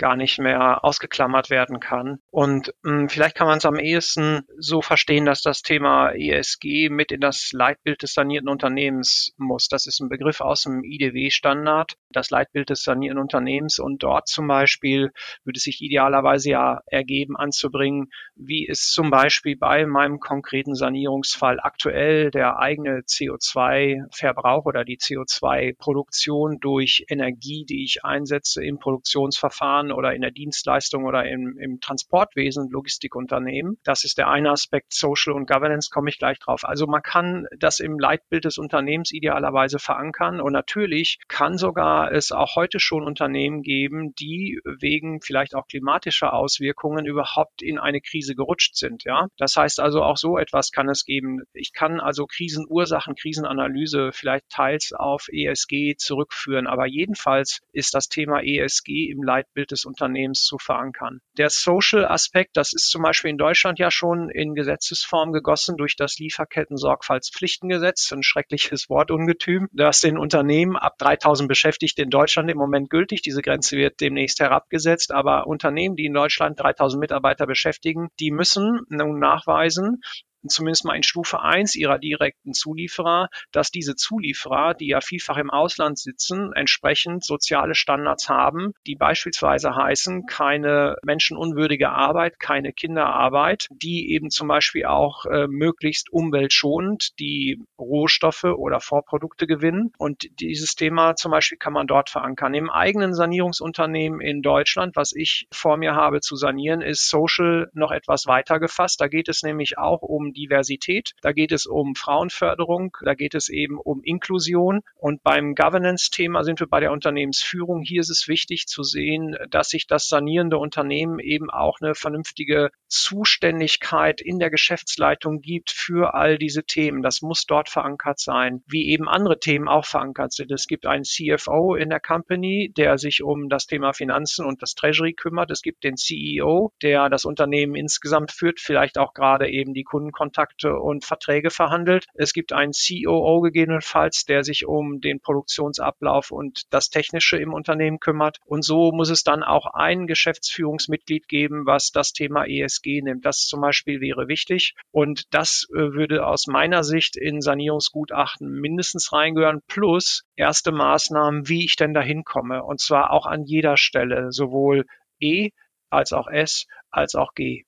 gar 0.01 0.17
nicht 0.17 0.39
mehr 0.39 0.83
ausgeklammert 0.83 1.51
werden 1.51 1.79
kann. 1.79 2.21
Und 2.31 2.73
mh, 2.83 2.91
hm, 2.91 3.09
vielleicht 3.11 3.37
kann 3.37 3.47
man 3.47 3.59
es 3.59 3.67
am 3.67 3.79
ehesten 3.79 4.43
so 4.59 4.81
verstehen, 4.81 5.27
dass 5.27 5.43
das 5.43 5.61
Thema 5.61 6.13
ESG 6.13 6.89
mit 6.89 7.13
in 7.13 7.21
das 7.21 7.51
Leitbild 7.53 8.03
des 8.03 8.15
sanierten 8.15 8.49
Unternehmens 8.49 9.33
muss. 9.37 9.69
Das 9.69 9.87
ist 9.87 10.01
ein 10.01 10.09
Begriff 10.09 10.41
aus 10.41 10.63
dem 10.63 10.83
IDW-Standard, 10.83 11.97
das 12.11 12.31
Leitbild 12.31 12.71
des 12.71 12.83
sanierten 12.83 13.21
Unternehmens. 13.21 13.79
Und 13.79 14.03
dort 14.03 14.27
zum 14.27 14.49
Beispiel 14.49 15.13
würde 15.45 15.59
es 15.59 15.65
sich 15.65 15.83
idealerweise 15.83 16.51
ja 16.51 16.81
ergeben, 16.87 17.37
anzubringen, 17.37 18.09
wie 18.35 18.67
ist 18.67 18.93
zum 18.93 19.11
Beispiel 19.11 19.57
bei 19.57 19.85
meinem 19.85 20.19
konkreten 20.19 20.75
Sanierungsfall 20.75 21.61
aktuell 21.61 22.31
der 22.31 22.59
eigene 22.59 23.01
CO2-Verbrauch 23.01 24.65
oder 24.65 24.85
die 24.87 24.97
CO2-Produktion 24.97 26.59
durch 26.59 27.05
Energie, 27.09 27.67
die 27.69 27.85
ich 27.85 28.03
einsetze 28.03 28.65
im 28.65 28.79
Produktionsverfahren 28.79 29.90
oder 29.93 30.15
in 30.15 30.23
der 30.23 30.31
Dienstleistung 30.31 31.05
oder 31.05 31.25
im, 31.25 31.59
im 31.59 31.81
Transportwesen, 31.81 32.71
Logistikunternehmen. 32.71 33.79
Das 33.85 34.05
ist 34.05 34.19
der 34.19 34.29
eine 34.29 34.51
Aspekt. 34.51 34.93
Social 34.93 35.35
und 35.35 35.47
Governance 35.47 35.91
komme 35.91 36.11
ich 36.11 36.19
gleich 36.19 36.39
drauf. 36.39 36.65
Also 36.65 36.87
man 36.87 37.03
kann 37.03 37.47
das 37.59 37.81
im 37.81 37.99
Leitbild 37.99 38.45
des 38.45 38.59
Unternehmens 38.59 39.13
idealerweise 39.13 39.79
verankern 39.79 40.41
und 40.41 40.53
natürlich 40.53 41.19
kann 41.29 41.59
sogar 41.59 42.13
es 42.13 42.33
auch 42.33 42.57
heute 42.57 42.81
schon 42.81 43.05
Unternehmen 43.05 43.63
geben, 43.63 44.15
die 44.15 44.61
wegen 44.65 45.21
vielleicht 45.21 45.55
auch 45.55 45.67
klimatischer 45.67 46.33
Auswirkungen 46.33 47.07
überhaupt 47.07 47.63
in 47.63 47.79
eine 47.79 48.01
Krise 48.01 48.35
gerutscht 48.35 48.77
sind. 48.77 49.05
Ja, 49.05 49.29
das 49.37 49.57
heißt 49.57 49.81
also 49.81 50.03
auch 50.03 50.17
so 50.17 50.39
etwas 50.39 50.71
kann 50.71 50.89
es 50.89 51.05
geben. 51.05 51.43
Ich 51.53 51.73
kann 51.73 52.01
also 52.01 52.27
Krisenursachen, 52.27 53.15
Krisenanalyse 53.15 54.11
vielleicht 54.13 54.49
teils 54.49 54.93
auf 54.93 55.27
ESG 55.31 55.97
zurückführen, 55.97 56.67
aber 56.67 56.87
jedenfalls 56.87 57.61
ist 57.73 57.95
das 57.95 58.09
Thema 58.09 58.43
ESG 58.43 59.11
im 59.11 59.23
Leitbild 59.23 59.70
des 59.71 59.85
Unternehmens 59.85 60.43
zu 60.43 60.59
verankern. 60.59 61.21
Der 61.39 61.51
Social-Aspekt, 61.51 62.57
das 62.57 62.73
ist 62.73 62.91
zum 62.91 63.03
Beispiel 63.03 63.31
in 63.31 63.39
Deutschland 63.39 63.79
ja 63.79 63.91
schon 63.91 64.31
in 64.31 64.55
Gesetzesform 64.55 65.33
gegossen 65.33 65.77
durch 65.77 65.97
das 65.97 66.19
Lieferketten-Sorgfaltspflichtengesetz, 66.19 68.13
ein 68.13 68.23
schreckliches 68.23 68.89
Wortungetüm, 68.89 69.69
das 69.73 70.01
den 70.01 70.19
Unternehmen 70.19 70.77
ab 70.77 70.99
3000 70.99 71.49
Beschäftigte 71.49 72.03
in 72.03 72.11
Deutschland 72.11 72.51
im 72.51 72.59
Moment 72.59 72.91
gültig. 72.91 73.23
Diese 73.23 73.43
Grenze 73.43 73.77
wird 73.77 74.01
demnächst 74.01 74.41
herabgesetzt, 74.41 75.13
aber 75.13 75.47
Unternehmen, 75.47 75.97
die 75.97 76.07
in 76.07 76.15
Deutschland 76.15 76.59
3000 76.61 77.01
Mitarbeiter 77.01 77.47
beschäftigen, 77.47 78.09
die 78.19 78.31
müssen 78.31 78.81
nun 78.89 79.19
nachweisen, 79.19 80.01
zumindest 80.49 80.85
mal 80.85 80.97
in 80.97 81.03
Stufe 81.03 81.41
1 81.41 81.75
ihrer 81.75 81.99
direkten 81.99 82.53
Zulieferer, 82.53 83.29
dass 83.53 83.71
diese 83.71 83.97
Zulieferer, 83.97 84.75
die 84.75 84.89
ja 84.89 85.01
vielfach 85.01 85.37
im 85.37 85.51
Ausland 85.51 85.99
sitzen, 85.99 86.53
entsprechend 86.55 87.25
soziale 87.25 87.75
Standards 87.75 88.29
haben, 88.29 88.73
die 88.87 88.97
beispielsweise 88.97 89.75
heißen, 89.75 90.27
keine 90.27 90.97
menschenunwürdige 91.03 91.91
Arbeit, 91.91 92.39
keine 92.39 92.73
Kinderarbeit, 92.73 93.69
die 93.71 94.13
eben 94.13 94.31
zum 94.31 94.49
Beispiel 94.49 94.87
auch 94.87 95.27
äh, 95.27 95.47
möglichst 95.47 96.11
umweltschonend 96.13 97.19
die 97.19 97.63
Rohstoffe 97.79 98.45
oder 98.45 98.81
Vorprodukte 98.81 99.47
gewinnen. 99.47 99.93
Und 99.99 100.29
dieses 100.41 100.75
Thema 100.75 101.17
zum 101.17 101.31
Beispiel 101.31 101.59
kann 101.59 101.73
man 101.73 101.87
dort 101.87 102.11
verankern. 102.11 102.55
Im 102.55 102.71
eigenen 102.71 103.15
Sanierungsunternehmen 103.15 104.21
in 104.21 104.43
Deutschland, 104.43 104.97
was 104.97 105.13
ich 105.15 105.47
vor 105.51 105.77
mir 105.77 105.95
habe 105.95 106.21
zu 106.21 106.37
sanieren, 106.37 106.81
ist 106.81 107.09
Social 107.09 107.71
noch 107.73 107.91
etwas 107.91 108.27
weiter 108.27 108.59
gefasst. 108.59 109.01
Da 109.01 109.09
geht 109.09 109.29
es 109.29 109.43
nämlich 109.43 109.79
auch 109.79 110.03
um 110.03 110.30
Diversität, 110.33 111.13
da 111.23 111.33
geht 111.33 111.53
es 111.53 111.67
um 111.67 111.95
Frauenförderung, 111.95 112.97
da 113.05 113.15
geht 113.15 113.35
es 113.35 113.49
eben 113.49 113.79
um 113.79 114.03
Inklusion. 114.03 114.81
Und 114.97 115.23
beim 115.23 115.55
Governance-Thema 115.55 116.45
sind 116.45 116.61
wir 116.61 116.67
bei 116.67 116.81
der 116.81 116.93
Unternehmensführung. 116.93 117.83
Hier 117.83 118.01
ist 118.01 118.11
es 118.11 118.29
wichtig 118.29 118.67
zu 118.67 118.83
sehen, 118.83 119.37
dass 119.51 119.69
sich 119.69 119.87
das 119.87 120.09
sanierende 120.09 120.59
Unternehmen 120.59 121.19
eben 121.19 121.51
auch 121.51 121.79
eine 121.81 121.95
vernünftige 121.95 122.71
Zuständigkeit 122.89 124.21
in 124.21 124.39
der 124.39 124.51
Geschäftsleitung 124.51 125.41
gibt 125.41 125.71
für 125.71 126.15
all 126.15 126.39
diese 126.39 126.65
Themen. 126.65 127.03
Das 127.03 127.23
muss 127.23 127.47
dort 127.47 127.69
verankert 127.69 128.19
sein, 128.19 128.63
wie 128.67 128.89
eben 128.89 129.09
andere 129.09 129.39
Themen 129.39 129.69
auch 129.69 129.87
verankert 129.87 130.33
sind. 130.33 130.51
Es 130.51 130.67
gibt 130.67 130.87
einen 130.87 131.05
CFO 131.05 131.75
in 131.75 131.91
der 131.91 132.01
Company, 132.01 132.73
der 132.77 132.99
sich 132.99 133.23
um 133.23 133.49
das 133.49 133.67
Thema 133.67 133.93
Finanzen 133.93 134.45
und 134.45 134.63
das 134.63 134.75
Treasury 134.75 135.15
kümmert. 135.15 135.51
Es 135.51 135.63
gibt 135.63 135.85
den 135.85 135.97
CEO, 135.97 136.73
der 136.83 137.09
das 137.09 137.25
Unternehmen 137.25 137.75
insgesamt 137.75 138.33
führt, 138.33 138.61
vielleicht 138.61 138.99
auch 138.99 139.15
gerade 139.15 139.49
eben 139.49 139.75
die 139.75 139.85
Kunden 139.85 140.13
Kontakte 140.21 140.79
und 140.79 141.07
Verträge 141.07 141.49
verhandelt. 141.49 142.05
Es 142.13 142.35
gibt 142.35 142.53
einen 142.53 142.73
COO 142.73 143.41
gegebenenfalls, 143.41 144.27
der 144.27 144.45
sich 144.45 144.67
um 144.67 145.01
den 145.01 145.19
Produktionsablauf 145.19 146.31
und 146.31 146.65
das 146.69 146.91
Technische 146.91 147.39
im 147.39 147.55
Unternehmen 147.55 148.01
kümmert. 148.01 148.37
Und 148.45 148.63
so 148.63 148.93
muss 148.93 149.09
es 149.09 149.23
dann 149.23 149.43
auch 149.43 149.65
ein 149.65 150.07
Geschäftsführungsmitglied 150.07 151.27
geben, 151.27 151.65
was 151.65 151.91
das 151.91 152.13
Thema 152.13 152.45
ESG 152.45 153.01
nimmt. 153.01 153.25
Das 153.25 153.47
zum 153.47 153.63
Beispiel 153.63 154.03
wäre 154.03 154.29
wichtig. 154.29 154.75
Und 154.91 155.23
das 155.33 155.67
äh, 155.71 155.95
würde 155.95 156.27
aus 156.27 156.47
meiner 156.47 156.85
Sicht 156.85 157.17
in 157.17 157.41
Sanierungsgutachten 157.41 158.61
mindestens 158.61 159.15
reingehören, 159.15 159.63
plus 159.69 160.25
erste 160.37 160.71
Maßnahmen, 160.71 161.49
wie 161.49 161.65
ich 161.65 161.77
denn 161.77 161.95
dahin 161.95 162.25
komme. 162.25 162.63
Und 162.63 162.79
zwar 162.79 163.11
auch 163.11 163.25
an 163.25 163.45
jeder 163.45 163.79
Stelle, 163.79 164.33
sowohl 164.33 164.85
E 165.19 165.49
als 165.89 166.13
auch 166.13 166.29
S 166.29 166.67
als 166.91 167.15
auch 167.15 167.33
G. 167.33 167.65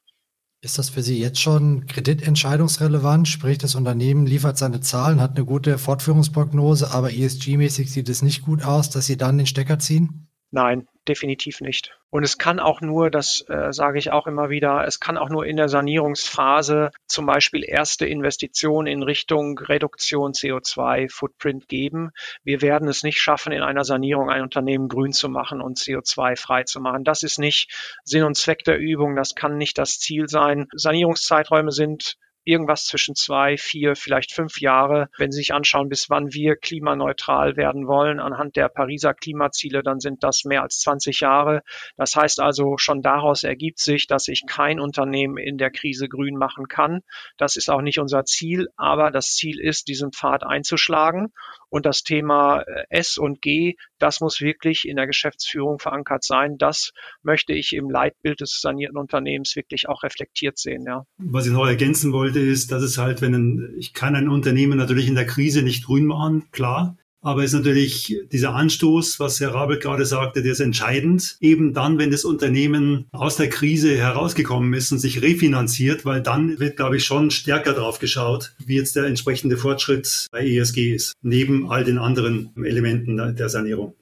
Ist 0.64 0.78
das 0.78 0.90
für 0.90 1.02
Sie 1.02 1.18
jetzt 1.18 1.40
schon 1.40 1.86
kreditentscheidungsrelevant? 1.86 3.26
Sprich, 3.26 3.58
das 3.58 3.74
Unternehmen 3.74 4.26
liefert 4.26 4.56
seine 4.56 4.80
Zahlen, 4.80 5.20
hat 5.20 5.36
eine 5.36 5.44
gute 5.44 5.76
Fortführungsprognose, 5.76 6.92
aber 6.92 7.10
ESG-mäßig 7.10 7.90
sieht 7.90 8.08
es 8.08 8.22
nicht 8.22 8.42
gut 8.42 8.62
aus, 8.62 8.88
dass 8.88 9.06
Sie 9.06 9.16
dann 9.16 9.38
den 9.38 9.48
Stecker 9.48 9.80
ziehen? 9.80 10.28
Nein, 10.54 10.86
definitiv 11.08 11.62
nicht. 11.62 11.98
Und 12.10 12.24
es 12.24 12.36
kann 12.36 12.60
auch 12.60 12.82
nur, 12.82 13.10
das 13.10 13.42
äh, 13.48 13.72
sage 13.72 13.98
ich 13.98 14.12
auch 14.12 14.26
immer 14.26 14.50
wieder, 14.50 14.84
es 14.86 15.00
kann 15.00 15.16
auch 15.16 15.30
nur 15.30 15.46
in 15.46 15.56
der 15.56 15.70
Sanierungsphase 15.70 16.90
zum 17.06 17.24
Beispiel 17.24 17.64
erste 17.66 18.04
Investitionen 18.04 18.86
in 18.86 19.02
Richtung 19.02 19.58
Reduktion 19.58 20.32
CO2-Footprint 20.32 21.68
geben. 21.68 22.10
Wir 22.44 22.60
werden 22.60 22.86
es 22.86 23.02
nicht 23.02 23.18
schaffen, 23.18 23.52
in 23.52 23.62
einer 23.62 23.84
Sanierung 23.84 24.28
ein 24.28 24.42
Unternehmen 24.42 24.88
grün 24.88 25.14
zu 25.14 25.30
machen 25.30 25.62
und 25.62 25.78
CO2-frei 25.78 26.64
zu 26.64 26.80
machen. 26.80 27.02
Das 27.02 27.22
ist 27.22 27.38
nicht 27.38 27.98
Sinn 28.04 28.24
und 28.24 28.36
Zweck 28.36 28.62
der 28.64 28.76
Übung. 28.76 29.16
Das 29.16 29.34
kann 29.34 29.56
nicht 29.56 29.78
das 29.78 29.98
Ziel 30.00 30.28
sein. 30.28 30.68
Sanierungszeiträume 30.74 31.72
sind 31.72 32.18
irgendwas 32.44 32.84
zwischen 32.84 33.14
zwei, 33.14 33.56
vier, 33.56 33.96
vielleicht 33.96 34.32
fünf 34.32 34.60
Jahre. 34.60 35.08
Wenn 35.18 35.30
Sie 35.30 35.38
sich 35.38 35.54
anschauen, 35.54 35.88
bis 35.88 36.10
wann 36.10 36.32
wir 36.32 36.56
klimaneutral 36.56 37.56
werden 37.56 37.86
wollen 37.86 38.20
anhand 38.20 38.56
der 38.56 38.68
Pariser 38.68 39.14
Klimaziele, 39.14 39.82
dann 39.82 40.00
sind 40.00 40.22
das 40.24 40.44
mehr 40.44 40.62
als 40.62 40.80
20 40.80 41.20
Jahre. 41.20 41.62
Das 41.96 42.16
heißt 42.16 42.40
also, 42.40 42.76
schon 42.78 43.02
daraus 43.02 43.44
ergibt 43.44 43.78
sich, 43.78 44.06
dass 44.06 44.24
sich 44.24 44.44
kein 44.46 44.80
Unternehmen 44.80 45.38
in 45.38 45.58
der 45.58 45.70
Krise 45.70 46.08
grün 46.08 46.36
machen 46.36 46.68
kann. 46.68 47.00
Das 47.36 47.56
ist 47.56 47.70
auch 47.70 47.82
nicht 47.82 47.98
unser 47.98 48.24
Ziel, 48.24 48.68
aber 48.76 49.10
das 49.10 49.34
Ziel 49.34 49.60
ist, 49.60 49.88
diesen 49.88 50.12
Pfad 50.12 50.44
einzuschlagen. 50.44 51.32
Und 51.72 51.86
das 51.86 52.02
Thema 52.02 52.60
äh, 52.60 52.84
S 52.90 53.16
und 53.16 53.40
G, 53.40 53.76
das 53.98 54.20
muss 54.20 54.42
wirklich 54.42 54.86
in 54.86 54.96
der 54.96 55.06
Geschäftsführung 55.06 55.78
verankert 55.78 56.22
sein. 56.22 56.58
Das 56.58 56.92
möchte 57.22 57.54
ich 57.54 57.72
im 57.72 57.88
Leitbild 57.88 58.42
des 58.42 58.60
sanierten 58.60 58.98
Unternehmens 58.98 59.56
wirklich 59.56 59.88
auch 59.88 60.02
reflektiert 60.02 60.58
sehen. 60.58 60.84
Ja. 60.86 61.06
Was 61.16 61.46
ich 61.46 61.52
noch 61.52 61.66
ergänzen 61.66 62.12
wollte, 62.12 62.40
ist, 62.40 62.72
dass 62.72 62.82
es 62.82 62.98
halt, 62.98 63.22
wenn 63.22 63.34
ein, 63.34 63.74
ich 63.78 63.94
kann 63.94 64.14
ein 64.14 64.28
Unternehmen 64.28 64.76
natürlich 64.76 65.08
in 65.08 65.14
der 65.14 65.26
Krise 65.26 65.62
nicht 65.62 65.86
grün 65.86 66.04
machen, 66.04 66.50
klar. 66.52 66.98
Aber 67.22 67.44
ist 67.44 67.52
natürlich 67.52 68.18
dieser 68.32 68.54
Anstoß, 68.54 69.20
was 69.20 69.40
Herr 69.40 69.54
Rabel 69.54 69.78
gerade 69.78 70.04
sagte, 70.04 70.42
der 70.42 70.52
ist 70.52 70.60
entscheidend. 70.60 71.36
Eben 71.40 71.72
dann, 71.72 71.98
wenn 71.98 72.10
das 72.10 72.24
Unternehmen 72.24 73.06
aus 73.12 73.36
der 73.36 73.48
Krise 73.48 73.96
herausgekommen 73.96 74.74
ist 74.74 74.90
und 74.90 74.98
sich 74.98 75.22
refinanziert, 75.22 76.04
weil 76.04 76.20
dann 76.20 76.58
wird, 76.58 76.76
glaube 76.76 76.96
ich, 76.96 77.04
schon 77.04 77.30
stärker 77.30 77.74
drauf 77.74 78.00
geschaut, 78.00 78.54
wie 78.66 78.76
jetzt 78.76 78.96
der 78.96 79.04
entsprechende 79.04 79.56
Fortschritt 79.56 80.26
bei 80.32 80.44
ESG 80.44 80.94
ist, 80.94 81.12
neben 81.22 81.70
all 81.70 81.84
den 81.84 81.98
anderen 81.98 82.50
Elementen 82.56 83.36
der 83.36 83.48
Sanierung. 83.48 83.94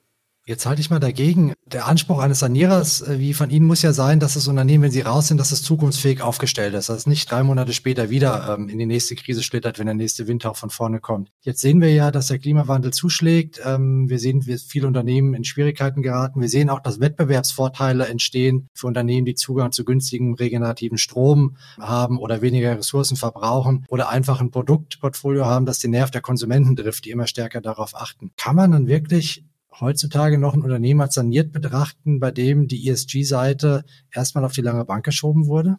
Jetzt 0.47 0.65
halte 0.65 0.81
ich 0.81 0.89
mal 0.89 0.99
dagegen. 0.99 1.53
Der 1.67 1.87
Anspruch 1.87 2.19
eines 2.19 2.39
Sanierers, 2.39 3.01
äh, 3.01 3.19
wie 3.19 3.35
von 3.35 3.51
Ihnen, 3.51 3.67
muss 3.67 3.83
ja 3.83 3.93
sein, 3.93 4.19
dass 4.19 4.33
das 4.33 4.47
Unternehmen, 4.47 4.83
wenn 4.83 4.91
Sie 4.91 5.01
raus 5.01 5.27
sind, 5.27 5.37
dass 5.37 5.51
es 5.51 5.61
zukunftsfähig 5.61 6.21
aufgestellt 6.21 6.73
ist. 6.73 6.89
Dass 6.89 6.97
es 6.97 7.07
nicht 7.07 7.29
drei 7.29 7.43
Monate 7.43 7.73
später 7.73 8.09
wieder 8.09 8.55
ähm, 8.57 8.67
in 8.67 8.79
die 8.79 8.87
nächste 8.87 9.15
Krise 9.15 9.43
schlittert, 9.43 9.77
wenn 9.77 9.85
der 9.85 9.93
nächste 9.93 10.27
Winter 10.27 10.49
auch 10.49 10.55
von 10.57 10.71
vorne 10.71 10.99
kommt. 10.99 11.31
Jetzt 11.41 11.61
sehen 11.61 11.79
wir 11.79 11.93
ja, 11.93 12.09
dass 12.09 12.27
der 12.27 12.39
Klimawandel 12.39 12.91
zuschlägt. 12.91 13.61
Ähm, 13.63 14.09
wir 14.09 14.17
sehen, 14.17 14.47
wie 14.47 14.57
viele 14.57 14.87
Unternehmen 14.87 15.35
in 15.35 15.43
Schwierigkeiten 15.43 16.01
geraten. 16.01 16.41
Wir 16.41 16.49
sehen 16.49 16.71
auch, 16.71 16.79
dass 16.79 16.99
Wettbewerbsvorteile 16.99 18.07
entstehen 18.07 18.67
für 18.73 18.87
Unternehmen, 18.87 19.25
die 19.25 19.35
Zugang 19.35 19.71
zu 19.71 19.85
günstigem 19.85 20.33
regenerativen 20.33 20.97
Strom 20.97 21.55
haben 21.79 22.17
oder 22.17 22.41
weniger 22.41 22.75
Ressourcen 22.75 23.15
verbrauchen 23.15 23.85
oder 23.89 24.09
einfach 24.09 24.41
ein 24.41 24.49
Produktportfolio 24.49 25.45
haben, 25.45 25.67
das 25.67 25.77
den 25.77 25.91
Nerv 25.91 26.09
der 26.09 26.21
Konsumenten 26.21 26.75
trifft, 26.75 27.05
die 27.05 27.11
immer 27.11 27.27
stärker 27.27 27.61
darauf 27.61 27.95
achten. 27.95 28.31
Kann 28.37 28.55
man 28.55 28.71
dann 28.71 28.87
wirklich 28.87 29.45
heutzutage 29.79 30.37
noch 30.37 30.53
ein 30.53 30.61
Unternehmen 30.61 31.01
als 31.01 31.15
saniert 31.15 31.51
betrachten, 31.51 32.19
bei 32.19 32.31
dem 32.31 32.67
die 32.67 32.89
ESG-Seite 32.89 33.83
erstmal 34.13 34.45
auf 34.45 34.53
die 34.53 34.61
lange 34.61 34.85
Bank 34.85 35.05
geschoben 35.05 35.47
wurde? 35.47 35.77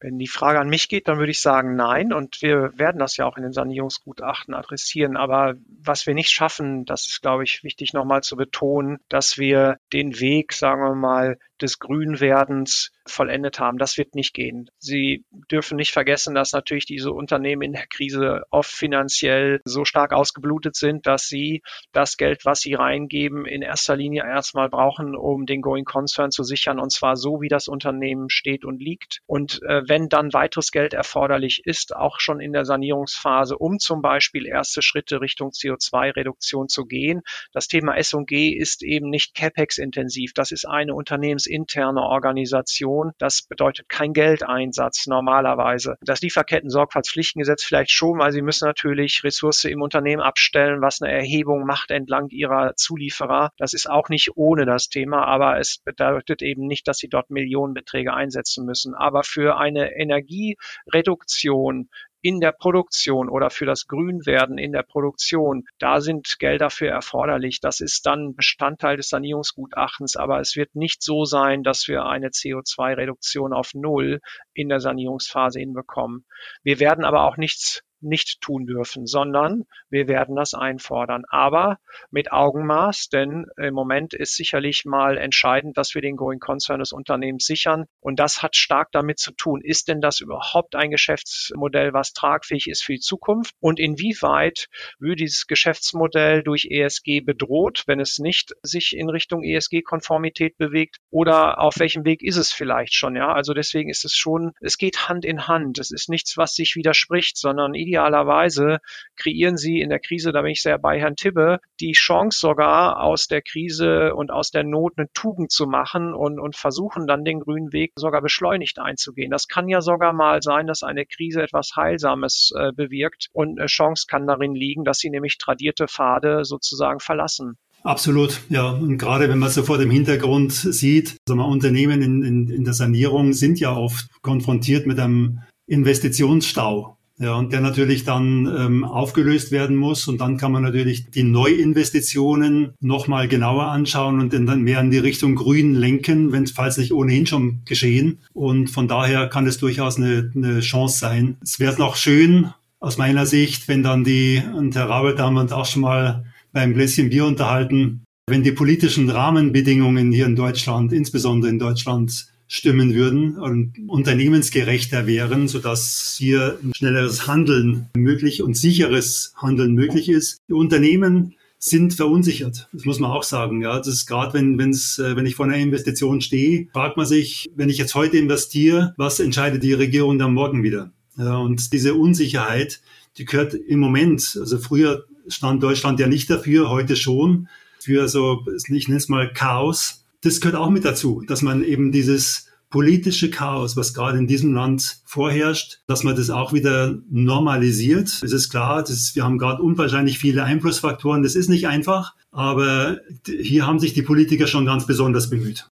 Wenn 0.00 0.18
die 0.18 0.28
Frage 0.28 0.60
an 0.60 0.68
mich 0.68 0.88
geht, 0.88 1.08
dann 1.08 1.18
würde 1.18 1.32
ich 1.32 1.40
sagen 1.40 1.74
nein. 1.74 2.12
Und 2.12 2.40
wir 2.40 2.72
werden 2.78 3.00
das 3.00 3.16
ja 3.16 3.26
auch 3.26 3.36
in 3.36 3.42
den 3.42 3.52
Sanierungsgutachten 3.52 4.54
adressieren. 4.54 5.16
Aber 5.16 5.54
was 5.82 6.06
wir 6.06 6.14
nicht 6.14 6.30
schaffen, 6.30 6.84
das 6.84 7.08
ist, 7.08 7.20
glaube 7.20 7.42
ich, 7.42 7.64
wichtig 7.64 7.92
nochmal 7.94 8.22
zu 8.22 8.36
betonen, 8.36 8.98
dass 9.08 9.38
wir 9.38 9.78
den 9.92 10.20
Weg, 10.20 10.52
sagen 10.52 10.82
wir 10.82 10.94
mal, 10.94 11.38
des 11.62 11.78
Grünwerdens 11.78 12.90
vollendet 13.06 13.58
haben. 13.58 13.78
Das 13.78 13.98
wird 13.98 14.14
nicht 14.14 14.34
gehen. 14.34 14.70
Sie 14.78 15.24
dürfen 15.50 15.76
nicht 15.76 15.92
vergessen, 15.92 16.34
dass 16.34 16.52
natürlich 16.52 16.86
diese 16.86 17.12
Unternehmen 17.12 17.62
in 17.62 17.72
der 17.72 17.86
Krise 17.86 18.42
oft 18.50 18.70
finanziell 18.70 19.60
so 19.64 19.84
stark 19.84 20.12
ausgeblutet 20.12 20.76
sind, 20.76 21.06
dass 21.06 21.26
sie 21.26 21.62
das 21.92 22.16
Geld, 22.16 22.44
was 22.44 22.60
sie 22.60 22.74
reingeben, 22.74 23.46
in 23.46 23.62
erster 23.62 23.96
Linie 23.96 24.24
erstmal 24.24 24.68
brauchen, 24.68 25.16
um 25.16 25.46
den 25.46 25.62
Going 25.62 25.84
Concern 25.84 26.30
zu 26.30 26.42
sichern 26.42 26.78
und 26.78 26.92
zwar 26.92 27.16
so, 27.16 27.40
wie 27.40 27.48
das 27.48 27.68
Unternehmen 27.68 28.30
steht 28.30 28.64
und 28.64 28.80
liegt. 28.80 29.20
Und 29.26 29.62
äh, 29.62 29.82
wenn 29.86 30.08
dann 30.08 30.32
weiteres 30.32 30.70
Geld 30.70 30.92
erforderlich 30.92 31.62
ist, 31.64 31.94
auch 31.96 32.20
schon 32.20 32.40
in 32.40 32.52
der 32.52 32.64
Sanierungsphase, 32.64 33.56
um 33.56 33.78
zum 33.78 34.02
Beispiel 34.02 34.46
erste 34.46 34.82
Schritte 34.82 35.20
Richtung 35.20 35.50
CO2-Reduktion 35.50 36.68
zu 36.68 36.84
gehen. 36.84 37.22
Das 37.52 37.68
Thema 37.68 37.96
S&G 37.96 38.50
ist 38.50 38.82
eben 38.82 39.10
nicht 39.10 39.34
CapEx-intensiv. 39.34 40.32
Das 40.34 40.52
ist 40.52 40.66
eine 40.66 40.94
Unternehmens 40.94 41.46
interne 41.48 42.02
Organisation. 42.02 43.12
Das 43.18 43.42
bedeutet 43.42 43.88
kein 43.88 44.12
Geldeinsatz 44.12 45.06
normalerweise. 45.06 45.96
Das 46.00 46.20
Lieferketten-Sorgfaltspflichtengesetz 46.20 47.64
vielleicht 47.64 47.90
schon, 47.90 48.18
weil 48.18 48.32
sie 48.32 48.42
müssen 48.42 48.66
natürlich 48.66 49.24
Ressource 49.24 49.64
im 49.64 49.82
Unternehmen 49.82 50.22
abstellen, 50.22 50.80
was 50.80 51.02
eine 51.02 51.12
Erhebung 51.12 51.64
macht 51.64 51.90
entlang 51.90 52.28
ihrer 52.28 52.74
Zulieferer. 52.76 53.50
Das 53.56 53.72
ist 53.72 53.88
auch 53.88 54.08
nicht 54.08 54.36
ohne 54.36 54.66
das 54.66 54.88
Thema, 54.88 55.24
aber 55.24 55.58
es 55.58 55.78
bedeutet 55.78 56.42
eben 56.42 56.66
nicht, 56.66 56.86
dass 56.88 56.98
sie 56.98 57.08
dort 57.08 57.30
Millionenbeträge 57.30 58.12
einsetzen 58.12 58.64
müssen. 58.64 58.94
Aber 58.94 59.22
für 59.22 59.58
eine 59.58 59.96
Energiereduktion 59.96 61.88
in 62.20 62.40
der 62.40 62.52
Produktion 62.52 63.28
oder 63.28 63.50
für 63.50 63.66
das 63.66 63.86
Grünwerden 63.86 64.58
in 64.58 64.72
der 64.72 64.82
Produktion, 64.82 65.64
da 65.78 66.00
sind 66.00 66.38
Gelder 66.38 66.70
für 66.70 66.88
erforderlich. 66.88 67.60
Das 67.60 67.80
ist 67.80 68.06
dann 68.06 68.34
Bestandteil 68.34 68.96
des 68.96 69.08
Sanierungsgutachtens, 69.08 70.16
aber 70.16 70.40
es 70.40 70.56
wird 70.56 70.74
nicht 70.74 71.02
so 71.02 71.24
sein, 71.24 71.62
dass 71.62 71.86
wir 71.88 72.06
eine 72.06 72.28
CO2-Reduktion 72.28 73.52
auf 73.52 73.74
Null 73.74 74.20
in 74.54 74.68
der 74.68 74.80
Sanierungsphase 74.80 75.60
hinbekommen. 75.60 76.24
Wir 76.62 76.80
werden 76.80 77.04
aber 77.04 77.24
auch 77.24 77.36
nichts 77.36 77.82
nicht 78.00 78.40
tun 78.40 78.66
dürfen, 78.66 79.06
sondern 79.06 79.64
wir 79.90 80.08
werden 80.08 80.36
das 80.36 80.54
einfordern. 80.54 81.24
Aber 81.28 81.78
mit 82.10 82.32
Augenmaß, 82.32 83.08
denn 83.08 83.46
im 83.56 83.74
Moment 83.74 84.14
ist 84.14 84.36
sicherlich 84.36 84.84
mal 84.84 85.18
entscheidend, 85.18 85.76
dass 85.76 85.94
wir 85.94 86.02
den 86.02 86.16
Going 86.16 86.40
Concern 86.40 86.80
des 86.80 86.92
Unternehmens 86.92 87.46
sichern. 87.46 87.86
Und 88.00 88.18
das 88.18 88.42
hat 88.42 88.56
stark 88.56 88.92
damit 88.92 89.18
zu 89.18 89.32
tun, 89.32 89.60
ist 89.62 89.88
denn 89.88 90.00
das 90.00 90.20
überhaupt 90.20 90.74
ein 90.74 90.90
Geschäftsmodell, 90.90 91.92
was 91.92 92.12
tragfähig 92.12 92.68
ist 92.68 92.82
für 92.82 92.94
die 92.94 93.00
Zukunft? 93.00 93.54
Und 93.60 93.80
inwieweit 93.80 94.68
wird 94.98 95.20
dieses 95.20 95.46
Geschäftsmodell 95.46 96.42
durch 96.42 96.66
ESG 96.70 97.20
bedroht, 97.20 97.84
wenn 97.86 98.00
es 98.00 98.18
nicht 98.18 98.54
sich 98.62 98.96
in 98.96 99.08
Richtung 99.10 99.42
ESG-Konformität 99.42 100.56
bewegt? 100.56 100.98
Oder 101.10 101.60
auf 101.60 101.78
welchem 101.78 102.04
Weg 102.04 102.22
ist 102.22 102.36
es 102.36 102.52
vielleicht 102.52 102.94
schon? 102.94 103.16
Ja, 103.16 103.32
also 103.32 103.54
deswegen 103.54 103.90
ist 103.90 104.04
es 104.04 104.14
schon, 104.14 104.52
es 104.60 104.78
geht 104.78 105.08
Hand 105.08 105.24
in 105.24 105.46
Hand. 105.48 105.78
Es 105.78 105.90
ist 105.90 106.08
nichts, 106.08 106.36
was 106.36 106.54
sich 106.54 106.76
widerspricht, 106.76 107.36
sondern 107.36 107.74
idealerweise 107.88 108.78
kreieren 109.16 109.56
sie 109.56 109.80
in 109.80 109.90
der 109.90 109.98
Krise, 109.98 110.32
da 110.32 110.42
bin 110.42 110.52
ich 110.52 110.62
sehr 110.62 110.78
bei 110.78 111.00
Herrn 111.00 111.16
Tibbe, 111.16 111.58
die 111.80 111.92
Chance 111.92 112.38
sogar 112.38 113.02
aus 113.02 113.26
der 113.26 113.42
Krise 113.42 114.14
und 114.14 114.30
aus 114.30 114.50
der 114.50 114.64
Not 114.64 114.94
eine 114.96 115.08
Tugend 115.12 115.50
zu 115.50 115.66
machen 115.66 116.14
und, 116.14 116.38
und 116.38 116.56
versuchen 116.56 117.06
dann 117.06 117.24
den 117.24 117.40
grünen 117.40 117.72
Weg 117.72 117.92
sogar 117.96 118.22
beschleunigt 118.22 118.78
einzugehen. 118.78 119.30
Das 119.30 119.48
kann 119.48 119.68
ja 119.68 119.80
sogar 119.80 120.12
mal 120.12 120.42
sein, 120.42 120.66
dass 120.66 120.82
eine 120.82 121.06
Krise 121.06 121.42
etwas 121.42 121.72
Heilsames 121.76 122.52
äh, 122.56 122.72
bewirkt 122.72 123.28
und 123.32 123.58
eine 123.58 123.66
Chance 123.66 124.06
kann 124.08 124.26
darin 124.26 124.54
liegen, 124.54 124.84
dass 124.84 124.98
sie 124.98 125.10
nämlich 125.10 125.38
tradierte 125.38 125.88
Pfade 125.88 126.44
sozusagen 126.44 127.00
verlassen. 127.00 127.56
Absolut, 127.82 128.40
ja. 128.48 128.70
Und 128.70 128.98
gerade 128.98 129.28
wenn 129.28 129.38
man 129.38 129.50
so 129.50 129.62
vor 129.62 129.78
dem 129.78 129.90
Hintergrund 129.90 130.52
sieht, 130.52 131.16
also 131.28 131.42
Unternehmen 131.42 132.02
in, 132.02 132.22
in, 132.22 132.48
in 132.48 132.64
der 132.64 132.74
Sanierung 132.74 133.32
sind 133.32 133.60
ja 133.60 133.74
oft 133.74 134.08
konfrontiert 134.20 134.86
mit 134.86 134.98
einem 134.98 135.40
Investitionsstau. 135.66 136.97
Ja, 137.20 137.34
und 137.34 137.52
der 137.52 137.60
natürlich 137.60 138.04
dann 138.04 138.46
ähm, 138.46 138.84
aufgelöst 138.84 139.50
werden 139.50 139.74
muss. 139.74 140.06
Und 140.06 140.20
dann 140.20 140.36
kann 140.36 140.52
man 140.52 140.62
natürlich 140.62 141.10
die 141.10 141.24
Neuinvestitionen 141.24 142.74
nochmal 142.80 143.26
genauer 143.26 143.66
anschauen 143.66 144.20
und 144.20 144.32
dann 144.32 144.62
mehr 144.62 144.80
in 144.80 144.92
die 144.92 144.98
Richtung 144.98 145.34
Grün 145.34 145.74
lenken, 145.74 146.30
wenn 146.30 146.46
falls 146.46 146.78
nicht 146.78 146.92
ohnehin 146.92 147.26
schon 147.26 147.62
geschehen. 147.64 148.20
Und 148.34 148.70
von 148.70 148.86
daher 148.86 149.26
kann 149.26 149.48
es 149.48 149.58
durchaus 149.58 149.96
eine, 149.96 150.30
eine 150.34 150.60
Chance 150.60 150.98
sein. 150.98 151.36
Es 151.42 151.58
wäre 151.58 151.76
noch 151.76 151.96
schön, 151.96 152.50
aus 152.80 152.98
meiner 152.98 153.26
Sicht, 153.26 153.66
wenn 153.66 153.82
dann 153.82 154.04
die, 154.04 154.40
und 154.54 154.76
Herr 154.76 154.88
Rabelt 154.88 155.18
haben 155.18 155.36
uns 155.36 155.52
auch 155.52 155.66
schon 155.66 155.82
mal 155.82 156.24
beim 156.52 156.74
Gläschen 156.74 157.10
Bier 157.10 157.26
unterhalten, 157.26 158.04
wenn 158.28 158.42
die 158.42 158.52
politischen 158.52 159.10
Rahmenbedingungen 159.10 160.12
hier 160.12 160.26
in 160.26 160.36
Deutschland, 160.36 160.92
insbesondere 160.92 161.50
in 161.50 161.58
Deutschland, 161.58 162.28
stimmen 162.48 162.94
würden 162.94 163.36
und 163.36 163.74
unternehmensgerechter 163.86 165.06
wären, 165.06 165.48
sodass 165.48 166.16
hier 166.18 166.58
ein 166.62 166.72
schnelleres 166.74 167.26
Handeln 167.26 167.88
möglich 167.94 168.42
und 168.42 168.56
sicheres 168.56 169.34
Handeln 169.36 169.74
möglich 169.74 170.08
ist. 170.08 170.40
Die 170.48 170.54
Unternehmen 170.54 171.34
sind 171.58 171.92
verunsichert. 171.92 172.68
Das 172.72 172.84
muss 172.84 173.00
man 173.00 173.10
auch 173.10 173.22
sagen. 173.22 173.62
Ja, 173.62 173.76
das 173.78 173.88
ist 173.88 174.06
gerade, 174.06 174.34
wenn, 174.34 174.58
wenn's, 174.58 174.98
äh, 174.98 175.14
wenn 175.16 175.26
ich 175.26 175.34
vor 175.34 175.46
einer 175.46 175.56
Investition 175.56 176.20
stehe, 176.20 176.68
fragt 176.72 176.96
man 176.96 177.04
sich, 177.04 177.50
wenn 177.54 177.68
ich 177.68 177.78
jetzt 177.78 177.94
heute 177.94 178.16
investiere, 178.16 178.94
was 178.96 179.20
entscheidet 179.20 179.62
die 179.62 179.72
Regierung 179.74 180.18
dann 180.18 180.34
morgen 180.34 180.62
wieder? 180.62 180.92
Ja, 181.16 181.36
und 181.36 181.72
diese 181.72 181.94
Unsicherheit, 181.94 182.80
die 183.18 183.24
gehört 183.24 183.54
im 183.54 183.80
Moment, 183.80 184.38
also 184.40 184.58
früher 184.58 185.04
stand 185.26 185.62
Deutschland 185.62 186.00
ja 186.00 186.06
nicht 186.06 186.30
dafür, 186.30 186.70
heute 186.70 186.96
schon, 186.96 187.48
für 187.80 188.08
so, 188.08 188.46
ich 188.72 188.88
nenne 188.88 188.98
es 188.98 189.08
mal 189.08 189.32
Chaos 189.32 190.04
das 190.22 190.40
gehört 190.40 190.56
auch 190.56 190.70
mit 190.70 190.84
dazu, 190.84 191.22
dass 191.26 191.42
man 191.42 191.62
eben 191.62 191.92
dieses 191.92 192.46
politische 192.70 193.30
Chaos, 193.30 193.76
was 193.76 193.94
gerade 193.94 194.18
in 194.18 194.26
diesem 194.26 194.52
Land 194.52 195.00
vorherrscht, 195.06 195.80
dass 195.86 196.04
man 196.04 196.16
das 196.16 196.28
auch 196.28 196.52
wieder 196.52 196.98
normalisiert. 197.10 198.08
Es 198.22 198.32
ist 198.32 198.50
klar, 198.50 198.82
das, 198.82 199.14
wir 199.14 199.24
haben 199.24 199.38
gerade 199.38 199.62
unwahrscheinlich 199.62 200.18
viele 200.18 200.44
Einflussfaktoren. 200.44 201.22
Das 201.22 201.34
ist 201.34 201.48
nicht 201.48 201.66
einfach, 201.66 202.14
aber 202.30 202.98
hier 203.26 203.66
haben 203.66 203.78
sich 203.78 203.94
die 203.94 204.02
Politiker 204.02 204.46
schon 204.46 204.66
ganz 204.66 204.86
besonders 204.86 205.30
bemüht. 205.30 205.68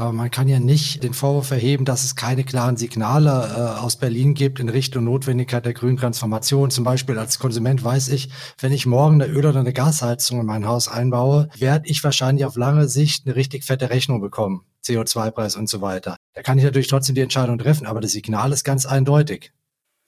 Aber 0.00 0.14
man 0.14 0.30
kann 0.30 0.48
ja 0.48 0.60
nicht 0.60 1.02
den 1.02 1.12
Vorwurf 1.12 1.50
erheben, 1.50 1.84
dass 1.84 2.04
es 2.04 2.16
keine 2.16 2.42
klaren 2.42 2.78
Signale 2.78 3.28
äh, 3.28 3.80
aus 3.80 3.96
Berlin 3.96 4.32
gibt 4.32 4.58
in 4.58 4.70
Richtung 4.70 5.04
Notwendigkeit 5.04 5.66
der 5.66 5.74
grünen 5.74 5.98
Transformation. 5.98 6.70
Zum 6.70 6.84
Beispiel 6.84 7.18
als 7.18 7.38
Konsument 7.38 7.84
weiß 7.84 8.08
ich, 8.08 8.30
wenn 8.62 8.72
ich 8.72 8.86
morgen 8.86 9.20
eine 9.20 9.30
Öl- 9.30 9.44
oder 9.44 9.60
eine 9.60 9.74
Gasheizung 9.74 10.40
in 10.40 10.46
mein 10.46 10.66
Haus 10.66 10.88
einbaue, 10.88 11.50
werde 11.58 11.86
ich 11.86 12.02
wahrscheinlich 12.02 12.46
auf 12.46 12.56
lange 12.56 12.88
Sicht 12.88 13.26
eine 13.26 13.36
richtig 13.36 13.64
fette 13.64 13.90
Rechnung 13.90 14.22
bekommen. 14.22 14.62
CO2-Preis 14.86 15.56
und 15.56 15.68
so 15.68 15.82
weiter. 15.82 16.16
Da 16.32 16.40
kann 16.40 16.56
ich 16.56 16.64
natürlich 16.64 16.88
trotzdem 16.88 17.14
die 17.14 17.20
Entscheidung 17.20 17.58
treffen, 17.58 17.86
aber 17.86 18.00
das 18.00 18.12
Signal 18.12 18.52
ist 18.52 18.64
ganz 18.64 18.86
eindeutig. 18.86 19.52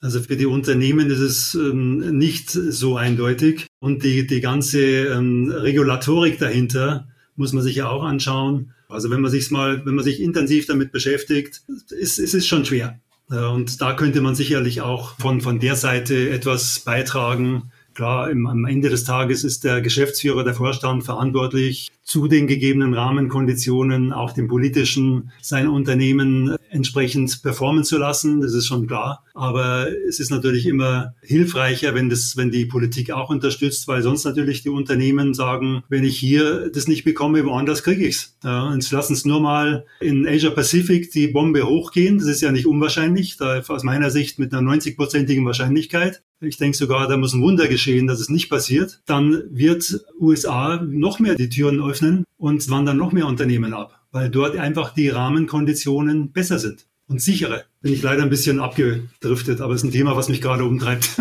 Also 0.00 0.22
für 0.22 0.38
die 0.38 0.46
Unternehmen 0.46 1.10
ist 1.10 1.20
es 1.20 1.54
ähm, 1.54 2.16
nicht 2.16 2.48
so 2.48 2.96
eindeutig. 2.96 3.66
Und 3.78 4.04
die, 4.04 4.26
die 4.26 4.40
ganze 4.40 4.80
ähm, 4.80 5.50
Regulatorik 5.50 6.38
dahinter 6.38 7.08
muss 7.36 7.52
man 7.52 7.62
sich 7.62 7.76
ja 7.76 7.90
auch 7.90 8.04
anschauen. 8.04 8.72
Also 8.92 9.10
wenn 9.10 9.20
man 9.20 9.30
sich 9.30 9.50
mal, 9.50 9.84
wenn 9.84 9.94
man 9.94 10.04
sich 10.04 10.20
intensiv 10.20 10.66
damit 10.66 10.92
beschäftigt, 10.92 11.62
ist, 11.90 12.18
ist 12.18 12.34
es 12.34 12.46
schon 12.46 12.64
schwer. 12.64 13.00
Und 13.28 13.80
da 13.80 13.94
könnte 13.94 14.20
man 14.20 14.34
sicherlich 14.34 14.82
auch 14.82 15.16
von, 15.18 15.40
von 15.40 15.58
der 15.58 15.76
Seite 15.76 16.30
etwas 16.30 16.80
beitragen. 16.80 17.72
Klar, 17.94 18.30
im, 18.30 18.46
am 18.46 18.66
Ende 18.66 18.90
des 18.90 19.04
Tages 19.04 19.44
ist 19.44 19.64
der 19.64 19.80
Geschäftsführer, 19.80 20.44
der 20.44 20.54
Vorstand 20.54 21.04
verantwortlich. 21.04 21.90
Zu 22.02 22.26
den 22.26 22.46
gegebenen 22.46 22.94
Rahmenkonditionen, 22.94 24.12
auch 24.12 24.32
den 24.32 24.48
politischen, 24.48 25.30
sein 25.40 25.68
Unternehmen 25.68 26.56
entsprechend 26.70 27.42
performen 27.42 27.84
zu 27.84 27.98
lassen. 27.98 28.40
Das 28.40 28.54
ist 28.54 28.66
schon 28.66 28.86
klar. 28.86 29.24
Aber 29.34 29.86
es 30.08 30.18
ist 30.18 30.30
natürlich 30.30 30.66
immer 30.66 31.14
hilfreicher, 31.22 31.94
wenn 31.94 32.10
das, 32.10 32.36
wenn 32.36 32.50
die 32.50 32.66
Politik 32.66 33.12
auch 33.12 33.30
unterstützt, 33.30 33.88
weil 33.88 34.02
sonst 34.02 34.24
natürlich 34.24 34.62
die 34.62 34.70
Unternehmen 34.70 35.32
sagen, 35.32 35.84
wenn 35.88 36.04
ich 36.04 36.18
hier 36.18 36.70
das 36.70 36.88
nicht 36.88 37.04
bekomme, 37.04 37.44
woanders 37.44 37.82
kriege 37.82 38.06
ich's. 38.06 38.36
Ja, 38.42 38.64
und 38.64 38.90
lassen 38.90 39.12
es 39.12 39.24
nur 39.24 39.40
mal 39.40 39.84
in 40.00 40.26
Asia 40.26 40.50
Pacific 40.50 41.10
die 41.12 41.28
Bombe 41.28 41.66
hochgehen. 41.66 42.18
Das 42.18 42.26
ist 42.26 42.40
ja 42.40 42.52
nicht 42.52 42.66
unwahrscheinlich, 42.66 43.36
da 43.36 43.60
aus 43.60 43.84
meiner 43.84 44.10
Sicht 44.10 44.38
mit 44.38 44.52
einer 44.52 44.68
90-prozentigen 44.70 45.44
Wahrscheinlichkeit. 45.46 46.22
Ich 46.40 46.56
denke 46.56 46.76
sogar, 46.76 47.06
da 47.06 47.16
muss 47.16 47.34
ein 47.34 47.42
Wunder 47.42 47.68
geschehen, 47.68 48.08
dass 48.08 48.18
es 48.18 48.28
nicht 48.28 48.48
passiert. 48.50 49.00
Dann 49.06 49.44
wird 49.50 50.04
USA 50.18 50.82
noch 50.84 51.20
mehr 51.20 51.36
die 51.36 51.48
Türen 51.48 51.80
öffnen 51.92 52.24
und 52.38 52.70
wandern 52.70 52.96
noch 52.96 53.12
mehr 53.12 53.26
Unternehmen 53.26 53.74
ab, 53.74 54.00
weil 54.12 54.30
dort 54.30 54.56
einfach 54.56 54.94
die 54.94 55.10
Rahmenkonditionen 55.10 56.32
besser 56.32 56.58
sind 56.58 56.86
und 57.06 57.20
sichere. 57.20 57.64
Bin 57.82 57.92
ich 57.92 58.02
leider 58.02 58.22
ein 58.22 58.30
bisschen 58.30 58.60
abgedriftet, 58.60 59.60
aber 59.60 59.74
es 59.74 59.82
ist 59.82 59.88
ein 59.88 59.92
Thema, 59.92 60.16
was 60.16 60.28
mich 60.28 60.40
gerade 60.40 60.64
umtreibt. 60.64 61.10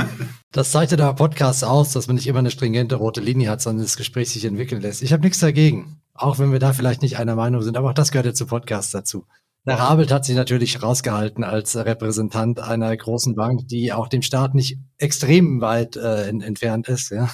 Das 0.53 0.71
zeichnet 0.71 0.99
der 0.99 1.13
Podcast 1.13 1.63
aus, 1.63 1.93
dass 1.93 2.07
man 2.07 2.17
nicht 2.17 2.27
immer 2.27 2.39
eine 2.39 2.51
stringente 2.51 2.95
rote 2.95 3.21
Linie 3.21 3.49
hat, 3.49 3.61
sondern 3.61 3.85
das 3.85 3.95
Gespräch 3.95 4.31
sich 4.31 4.43
entwickeln 4.43 4.81
lässt. 4.81 5.01
Ich 5.01 5.13
habe 5.13 5.23
nichts 5.23 5.39
dagegen, 5.39 6.01
auch 6.13 6.39
wenn 6.39 6.51
wir 6.51 6.59
da 6.59 6.73
vielleicht 6.73 7.01
nicht 7.01 7.17
einer 7.17 7.37
Meinung 7.37 7.61
sind, 7.61 7.77
aber 7.77 7.91
auch 7.91 7.93
das 7.93 8.11
gehört 8.11 8.25
ja 8.25 8.33
zu 8.33 8.47
Podcasts 8.47 8.91
dazu. 8.91 9.25
Der 9.65 9.79
Rabelt 9.79 10.11
hat 10.11 10.25
sich 10.25 10.35
natürlich 10.35 10.83
rausgehalten 10.83 11.45
als 11.45 11.77
Repräsentant 11.77 12.59
einer 12.59 12.97
großen 12.97 13.33
Bank, 13.33 13.65
die 13.69 13.93
auch 13.93 14.09
dem 14.09 14.23
Staat 14.23 14.53
nicht 14.53 14.77
extrem 14.97 15.61
weit 15.61 15.95
äh, 15.95 16.27
entfernt 16.27 16.89
ist. 16.89 17.11
Ja. 17.11 17.29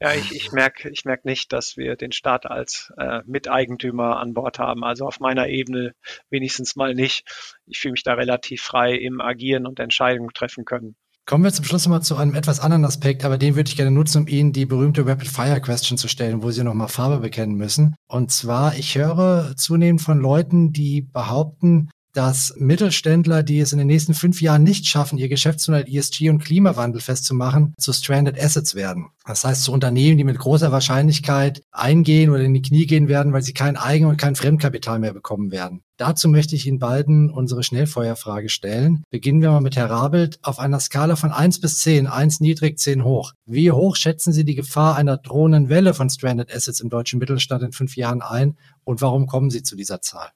Ja, 0.00 0.14
ich, 0.14 0.34
ich 0.34 0.52
merke 0.52 0.90
ich 0.90 1.04
merk 1.04 1.24
nicht, 1.24 1.52
dass 1.52 1.76
wir 1.76 1.96
den 1.96 2.12
Staat 2.12 2.46
als 2.46 2.92
äh, 2.98 3.20
Miteigentümer 3.26 4.18
an 4.18 4.34
Bord 4.34 4.58
haben. 4.58 4.84
Also 4.84 5.06
auf 5.06 5.20
meiner 5.20 5.48
Ebene 5.48 5.94
wenigstens 6.28 6.76
mal 6.76 6.94
nicht. 6.94 7.24
Ich 7.66 7.78
fühle 7.78 7.92
mich 7.92 8.02
da 8.02 8.14
relativ 8.14 8.62
frei 8.62 8.94
im 8.94 9.20
Agieren 9.20 9.66
und 9.66 9.78
Entscheidungen 9.78 10.30
treffen 10.34 10.64
können. 10.64 10.96
Kommen 11.28 11.42
wir 11.42 11.52
zum 11.52 11.64
Schluss 11.64 11.88
mal 11.88 12.02
zu 12.02 12.16
einem 12.16 12.36
etwas 12.36 12.60
anderen 12.60 12.84
Aspekt, 12.84 13.24
aber 13.24 13.36
den 13.36 13.56
würde 13.56 13.68
ich 13.68 13.76
gerne 13.76 13.90
nutzen, 13.90 14.22
um 14.22 14.28
Ihnen 14.28 14.52
die 14.52 14.64
berühmte 14.64 15.04
Rapid 15.04 15.26
Fire 15.26 15.60
Question 15.60 15.98
zu 15.98 16.06
stellen, 16.06 16.44
wo 16.44 16.52
Sie 16.52 16.62
nochmal 16.62 16.86
Farbe 16.86 17.18
bekennen 17.18 17.56
müssen. 17.56 17.96
Und 18.06 18.30
zwar, 18.30 18.76
ich 18.76 18.96
höre 18.96 19.56
zunehmend 19.56 20.02
von 20.02 20.20
Leuten, 20.20 20.72
die 20.72 21.02
behaupten, 21.02 21.90
dass 22.16 22.54
Mittelständler, 22.56 23.42
die 23.42 23.60
es 23.60 23.72
in 23.72 23.78
den 23.78 23.88
nächsten 23.88 24.14
fünf 24.14 24.40
Jahren 24.40 24.62
nicht 24.62 24.86
schaffen, 24.86 25.18
ihr 25.18 25.28
Geschäftsmodell 25.28 25.84
ESG 25.86 26.30
und 26.30 26.42
Klimawandel 26.42 27.02
festzumachen, 27.02 27.74
zu 27.78 27.92
Stranded 27.92 28.42
Assets 28.42 28.74
werden. 28.74 29.08
Das 29.26 29.44
heißt, 29.44 29.64
zu 29.64 29.72
Unternehmen, 29.72 30.16
die 30.16 30.24
mit 30.24 30.38
großer 30.38 30.72
Wahrscheinlichkeit 30.72 31.62
eingehen 31.72 32.30
oder 32.30 32.42
in 32.42 32.54
die 32.54 32.62
Knie 32.62 32.86
gehen 32.86 33.08
werden, 33.08 33.34
weil 33.34 33.42
sie 33.42 33.52
kein 33.52 33.76
Eigen- 33.76 34.06
und 34.06 34.16
kein 34.16 34.34
Fremdkapital 34.34 34.98
mehr 34.98 35.12
bekommen 35.12 35.50
werden. 35.50 35.82
Dazu 35.98 36.28
möchte 36.28 36.56
ich 36.56 36.66
Ihnen 36.66 36.78
beiden 36.78 37.30
unsere 37.30 37.62
Schnellfeuerfrage 37.62 38.48
stellen. 38.48 39.02
Beginnen 39.10 39.42
wir 39.42 39.50
mal 39.50 39.60
mit 39.60 39.76
Herr 39.76 39.90
Rabelt. 39.90 40.38
Auf 40.42 40.58
einer 40.58 40.80
Skala 40.80 41.16
von 41.16 41.32
eins 41.32 41.60
bis 41.60 41.80
zehn, 41.80 42.06
eins 42.06 42.40
niedrig, 42.40 42.78
zehn 42.78 43.04
hoch. 43.04 43.32
Wie 43.44 43.72
hoch 43.72 43.94
schätzen 43.94 44.32
Sie 44.32 44.44
die 44.44 44.54
Gefahr 44.54 44.96
einer 44.96 45.18
drohenden 45.18 45.68
Welle 45.68 45.92
von 45.92 46.08
Stranded 46.08 46.54
Assets 46.54 46.80
im 46.80 46.88
deutschen 46.88 47.18
Mittelstand 47.18 47.62
in 47.62 47.72
fünf 47.72 47.94
Jahren 47.96 48.22
ein 48.22 48.56
und 48.84 49.02
warum 49.02 49.26
kommen 49.26 49.50
Sie 49.50 49.62
zu 49.62 49.76
dieser 49.76 50.00
Zahl? 50.00 50.30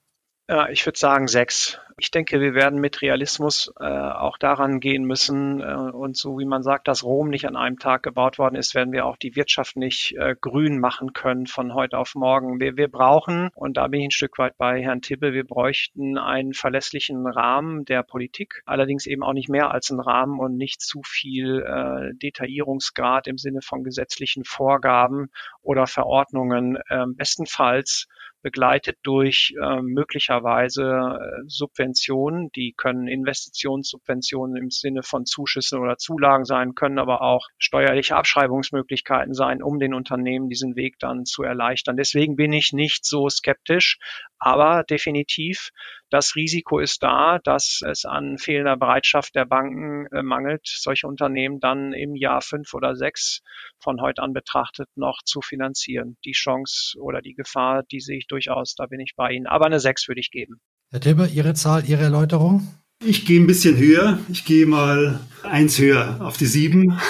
Ich 0.70 0.84
würde 0.86 0.98
sagen 0.98 1.28
sechs. 1.28 1.78
Ich 1.98 2.10
denke, 2.10 2.40
wir 2.40 2.54
werden 2.54 2.80
mit 2.80 3.02
Realismus 3.02 3.72
äh, 3.78 3.84
auch 3.84 4.38
daran 4.38 4.80
gehen 4.80 5.04
müssen. 5.04 5.60
Äh, 5.60 5.74
und 5.74 6.16
so 6.16 6.38
wie 6.38 6.46
man 6.46 6.62
sagt, 6.62 6.88
dass 6.88 7.04
Rom 7.04 7.28
nicht 7.28 7.46
an 7.46 7.56
einem 7.56 7.78
Tag 7.78 8.02
gebaut 8.02 8.38
worden 8.38 8.56
ist, 8.56 8.74
werden 8.74 8.92
wir 8.92 9.04
auch 9.04 9.16
die 9.16 9.36
Wirtschaft 9.36 9.76
nicht 9.76 10.16
äh, 10.16 10.34
grün 10.40 10.80
machen 10.80 11.12
können 11.12 11.46
von 11.46 11.74
heute 11.74 11.98
auf 11.98 12.14
morgen. 12.14 12.58
Wir, 12.58 12.76
wir 12.76 12.88
brauchen, 12.88 13.50
und 13.54 13.76
da 13.76 13.86
bin 13.88 14.00
ich 14.00 14.06
ein 14.06 14.12
Stück 14.12 14.38
weit 14.38 14.56
bei 14.56 14.82
Herrn 14.82 15.02
Tibbe, 15.02 15.34
wir 15.34 15.44
bräuchten 15.44 16.16
einen 16.16 16.54
verlässlichen 16.54 17.26
Rahmen 17.26 17.84
der 17.84 18.02
Politik, 18.02 18.62
allerdings 18.64 19.06
eben 19.06 19.22
auch 19.22 19.34
nicht 19.34 19.50
mehr 19.50 19.70
als 19.70 19.90
einen 19.90 20.00
Rahmen 20.00 20.40
und 20.40 20.56
nicht 20.56 20.80
zu 20.80 21.02
viel 21.04 21.60
äh, 21.60 22.14
Detaillierungsgrad 22.16 23.26
im 23.26 23.36
Sinne 23.36 23.60
von 23.60 23.84
gesetzlichen 23.84 24.44
Vorgaben 24.44 25.30
oder 25.62 25.86
Verordnungen. 25.86 26.78
Äh, 26.88 27.04
bestenfalls 27.08 28.08
begleitet 28.42 28.98
durch 29.03 29.55
äh, 29.61 29.83
möglicherweise 29.83 31.18
Subventionen. 31.46 32.50
Die 32.57 32.74
können 32.76 33.09
Investitionssubventionen 33.09 34.57
im 34.57 34.70
Sinne 34.70 35.03
von 35.03 35.26
Zuschüssen 35.26 35.79
oder 35.79 35.96
Zulagen 35.96 36.44
sein, 36.44 36.74
können 36.74 36.98
aber 36.98 37.22
auch 37.22 37.48
steuerliche 37.59 38.16
Abschreibungsmöglichkeiten 38.16 39.35
sein, 39.35 39.62
um 39.62 39.79
den 39.79 39.94
Unternehmen 39.94 40.48
diesen 40.48 40.76
Weg 40.76 40.98
dann 40.98 41.24
zu 41.24 41.42
erleichtern. 41.42 41.96
Deswegen 41.96 42.37
bin 42.37 42.53
ich 42.53 42.72
nicht 42.72 43.05
so 43.05 43.29
skeptisch, 43.29 43.98
aber 44.38 44.85
definitiv 44.85 45.70
das 46.10 46.34
Risiko 46.36 46.78
ist 46.78 47.02
da, 47.02 47.38
dass 47.42 47.80
es 47.88 48.04
an 48.04 48.38
fehlender 48.38 48.76
Bereitschaft 48.76 49.34
der 49.34 49.44
Banken 49.44 50.06
äh, 50.12 50.22
mangelt, 50.22 50.62
solche 50.64 51.06
Unternehmen 51.06 51.60
dann 51.60 51.92
im 51.92 52.16
Jahr 52.16 52.40
fünf 52.42 52.74
oder 52.74 52.96
sechs 52.96 53.40
von 53.78 54.00
heute 54.00 54.22
an 54.22 54.32
betrachtet 54.32 54.88
noch 54.96 55.22
zu 55.24 55.40
finanzieren. 55.40 56.16
Die 56.24 56.32
Chance 56.32 56.98
oder 57.00 57.22
die 57.22 57.34
Gefahr, 57.34 57.82
die 57.90 58.00
sehe 58.00 58.18
ich 58.18 58.26
durchaus, 58.26 58.74
da 58.74 58.86
bin 58.86 59.00
ich 59.00 59.14
bei 59.16 59.32
Ihnen. 59.32 59.46
Aber 59.46 59.66
eine 59.66 59.80
sechs 59.80 60.08
würde 60.08 60.20
ich 60.20 60.30
geben. 60.30 60.60
Herr 60.90 61.00
Tibbe, 61.00 61.28
Ihre 61.32 61.54
Zahl, 61.54 61.84
Ihre 61.88 62.02
Erläuterung? 62.02 62.66
Ich 63.02 63.24
gehe 63.24 63.40
ein 63.40 63.46
bisschen 63.46 63.78
höher. 63.78 64.18
Ich 64.28 64.44
gehe 64.44 64.66
mal 64.66 65.20
eins 65.42 65.78
höher 65.78 66.18
auf 66.20 66.36
die 66.36 66.46
sieben. 66.46 66.98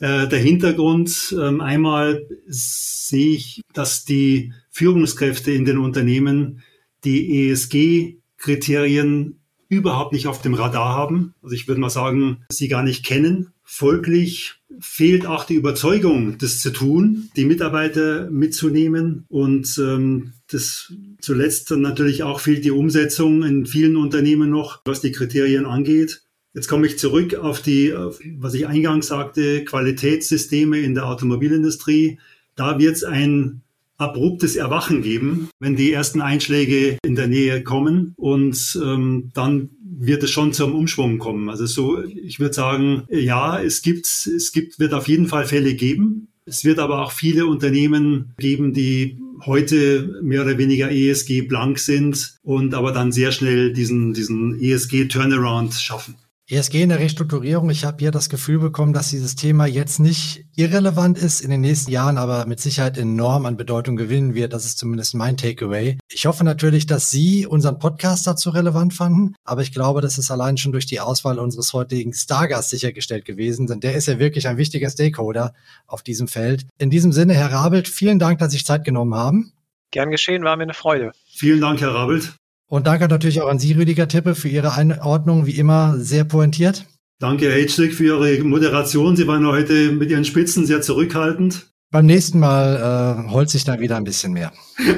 Äh, 0.00 0.26
der 0.26 0.40
Hintergrund, 0.40 1.34
ähm, 1.40 1.60
einmal 1.60 2.26
sehe 2.46 3.36
ich, 3.36 3.60
dass 3.74 4.04
die 4.04 4.52
Führungskräfte 4.70 5.52
in 5.52 5.64
den 5.64 5.78
Unternehmen 5.78 6.64
die 7.04 7.48
ESG-Kriterien 7.48 9.38
überhaupt 9.68 10.12
nicht 10.12 10.26
auf 10.26 10.40
dem 10.42 10.54
Radar 10.54 10.94
haben. 10.94 11.34
Also 11.42 11.54
ich 11.54 11.68
würde 11.68 11.80
mal 11.80 11.90
sagen, 11.90 12.44
sie 12.48 12.68
gar 12.68 12.82
nicht 12.82 13.04
kennen. 13.04 13.52
Folglich 13.64 14.56
fehlt 14.78 15.26
auch 15.26 15.44
die 15.44 15.54
Überzeugung, 15.54 16.36
das 16.38 16.60
zu 16.60 16.70
tun, 16.70 17.30
die 17.36 17.44
Mitarbeiter 17.44 18.30
mitzunehmen. 18.30 19.24
Und 19.28 19.78
ähm, 19.78 20.34
das 20.50 20.92
zuletzt 21.20 21.70
natürlich 21.70 22.22
auch 22.22 22.40
fehlt 22.40 22.64
die 22.64 22.70
Umsetzung 22.70 23.42
in 23.42 23.66
vielen 23.66 23.96
Unternehmen 23.96 24.50
noch, 24.50 24.82
was 24.84 25.00
die 25.00 25.12
Kriterien 25.12 25.66
angeht. 25.66 26.22
Jetzt 26.52 26.68
komme 26.68 26.86
ich 26.86 26.98
zurück 26.98 27.34
auf 27.34 27.62
die, 27.62 27.94
auf, 27.94 28.20
was 28.38 28.54
ich 28.54 28.68
eingangs 28.68 29.08
sagte, 29.08 29.64
Qualitätssysteme 29.64 30.78
in 30.78 30.94
der 30.94 31.06
Automobilindustrie. 31.06 32.18
Da 32.54 32.78
wird 32.78 32.94
es 32.94 33.02
ein 33.02 33.63
abruptes 33.96 34.56
Erwachen 34.56 35.02
geben, 35.02 35.48
wenn 35.60 35.76
die 35.76 35.92
ersten 35.92 36.20
Einschläge 36.20 36.98
in 37.04 37.14
der 37.14 37.28
Nähe 37.28 37.62
kommen 37.62 38.14
und 38.16 38.78
ähm, 38.82 39.30
dann 39.34 39.70
wird 39.96 40.22
es 40.22 40.30
schon 40.30 40.52
zum 40.52 40.74
Umschwung 40.74 41.18
kommen. 41.18 41.48
Also 41.48 41.66
so, 41.66 42.02
ich 42.02 42.40
würde 42.40 42.54
sagen, 42.54 43.04
ja, 43.08 43.60
es 43.60 43.82
gibt, 43.82 44.06
es 44.06 44.52
gibt, 44.52 44.78
wird 44.78 44.92
auf 44.92 45.08
jeden 45.08 45.28
Fall 45.28 45.46
Fälle 45.46 45.74
geben. 45.74 46.28
Es 46.46 46.64
wird 46.64 46.78
aber 46.78 47.02
auch 47.02 47.12
viele 47.12 47.46
Unternehmen 47.46 48.34
geben, 48.38 48.72
die 48.72 49.18
heute 49.46 50.20
mehr 50.22 50.42
oder 50.42 50.58
weniger 50.58 50.90
ESG 50.90 51.42
blank 51.42 51.78
sind 51.78 52.38
und 52.42 52.74
aber 52.74 52.92
dann 52.92 53.12
sehr 53.12 53.32
schnell 53.32 53.72
diesen, 53.72 54.12
diesen 54.12 54.60
ESG 54.60 55.06
Turnaround 55.06 55.74
schaffen. 55.74 56.16
ESG 56.50 56.82
in 56.82 56.90
der 56.90 57.00
Restrukturierung, 57.00 57.70
ich 57.70 57.86
habe 57.86 57.96
hier 58.00 58.10
das 58.10 58.28
Gefühl 58.28 58.58
bekommen, 58.58 58.92
dass 58.92 59.08
dieses 59.08 59.34
Thema 59.34 59.64
jetzt 59.64 59.98
nicht 59.98 60.44
irrelevant 60.54 61.16
ist, 61.16 61.40
in 61.40 61.48
den 61.48 61.62
nächsten 61.62 61.90
Jahren 61.90 62.18
aber 62.18 62.44
mit 62.44 62.60
Sicherheit 62.60 62.98
enorm 62.98 63.46
an 63.46 63.56
Bedeutung 63.56 63.96
gewinnen 63.96 64.34
wird. 64.34 64.52
Das 64.52 64.66
ist 64.66 64.76
zumindest 64.76 65.14
mein 65.14 65.38
Takeaway. 65.38 65.96
Ich 66.12 66.26
hoffe 66.26 66.44
natürlich, 66.44 66.84
dass 66.84 67.10
Sie 67.10 67.46
unseren 67.46 67.78
Podcast 67.78 68.26
dazu 68.26 68.50
relevant 68.50 68.92
fanden, 68.92 69.34
aber 69.42 69.62
ich 69.62 69.72
glaube, 69.72 70.02
das 70.02 70.18
ist 70.18 70.30
allein 70.30 70.58
schon 70.58 70.72
durch 70.72 70.84
die 70.84 71.00
Auswahl 71.00 71.38
unseres 71.38 71.72
heutigen 71.72 72.12
Stargasts 72.12 72.70
sichergestellt 72.70 73.24
gewesen, 73.24 73.66
denn 73.66 73.80
der 73.80 73.94
ist 73.94 74.06
ja 74.06 74.18
wirklich 74.18 74.46
ein 74.46 74.58
wichtiger 74.58 74.90
Stakeholder 74.90 75.54
auf 75.86 76.02
diesem 76.02 76.28
Feld. 76.28 76.66
In 76.76 76.90
diesem 76.90 77.12
Sinne, 77.12 77.32
Herr 77.32 77.52
Rabelt, 77.52 77.88
vielen 77.88 78.18
Dank, 78.18 78.38
dass 78.40 78.50
Sie 78.50 78.58
sich 78.58 78.66
Zeit 78.66 78.84
genommen 78.84 79.14
haben. 79.14 79.54
Gern 79.92 80.10
geschehen, 80.10 80.44
war 80.44 80.58
mir 80.58 80.64
eine 80.64 80.74
Freude. 80.74 81.12
Vielen 81.26 81.62
Dank, 81.62 81.80
Herr 81.80 81.94
Rabelt. 81.94 82.34
Und 82.66 82.86
danke 82.86 83.08
natürlich 83.08 83.40
auch 83.42 83.48
an 83.48 83.58
Sie, 83.58 83.72
Rüdiger 83.72 84.08
Tippe, 84.08 84.34
für 84.34 84.48
Ihre 84.48 84.74
Einordnung, 84.74 85.46
wie 85.46 85.56
immer 85.56 85.96
sehr 85.98 86.24
pointiert. 86.24 86.86
Danke, 87.20 87.52
Hitschlick, 87.52 87.94
für 87.94 88.04
Ihre 88.04 88.44
Moderation. 88.44 89.16
Sie 89.16 89.26
waren 89.26 89.46
heute 89.46 89.92
mit 89.92 90.10
Ihren 90.10 90.24
Spitzen 90.24 90.66
sehr 90.66 90.82
zurückhaltend. 90.82 91.66
Beim 91.90 92.06
nächsten 92.06 92.40
Mal 92.40 93.26
äh, 93.28 93.30
holt 93.30 93.50
sich 93.50 93.64
da 93.64 93.78
wieder 93.78 93.96
ein 93.96 94.04
bisschen 94.04 94.32
mehr. 94.32 94.52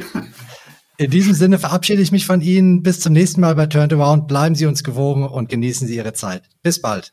In 0.98 1.10
diesem 1.10 1.34
Sinne 1.34 1.58
verabschiede 1.58 2.00
ich 2.00 2.10
mich 2.10 2.24
von 2.24 2.40
Ihnen. 2.40 2.82
Bis 2.82 3.00
zum 3.00 3.12
nächsten 3.12 3.42
Mal 3.42 3.54
bei 3.54 3.66
Turned 3.66 3.92
Around. 3.92 4.28
Bleiben 4.28 4.54
Sie 4.54 4.64
uns 4.64 4.82
gewogen 4.82 5.28
und 5.28 5.50
genießen 5.50 5.86
Sie 5.86 5.96
Ihre 5.96 6.14
Zeit. 6.14 6.44
Bis 6.62 6.80
bald. 6.80 7.12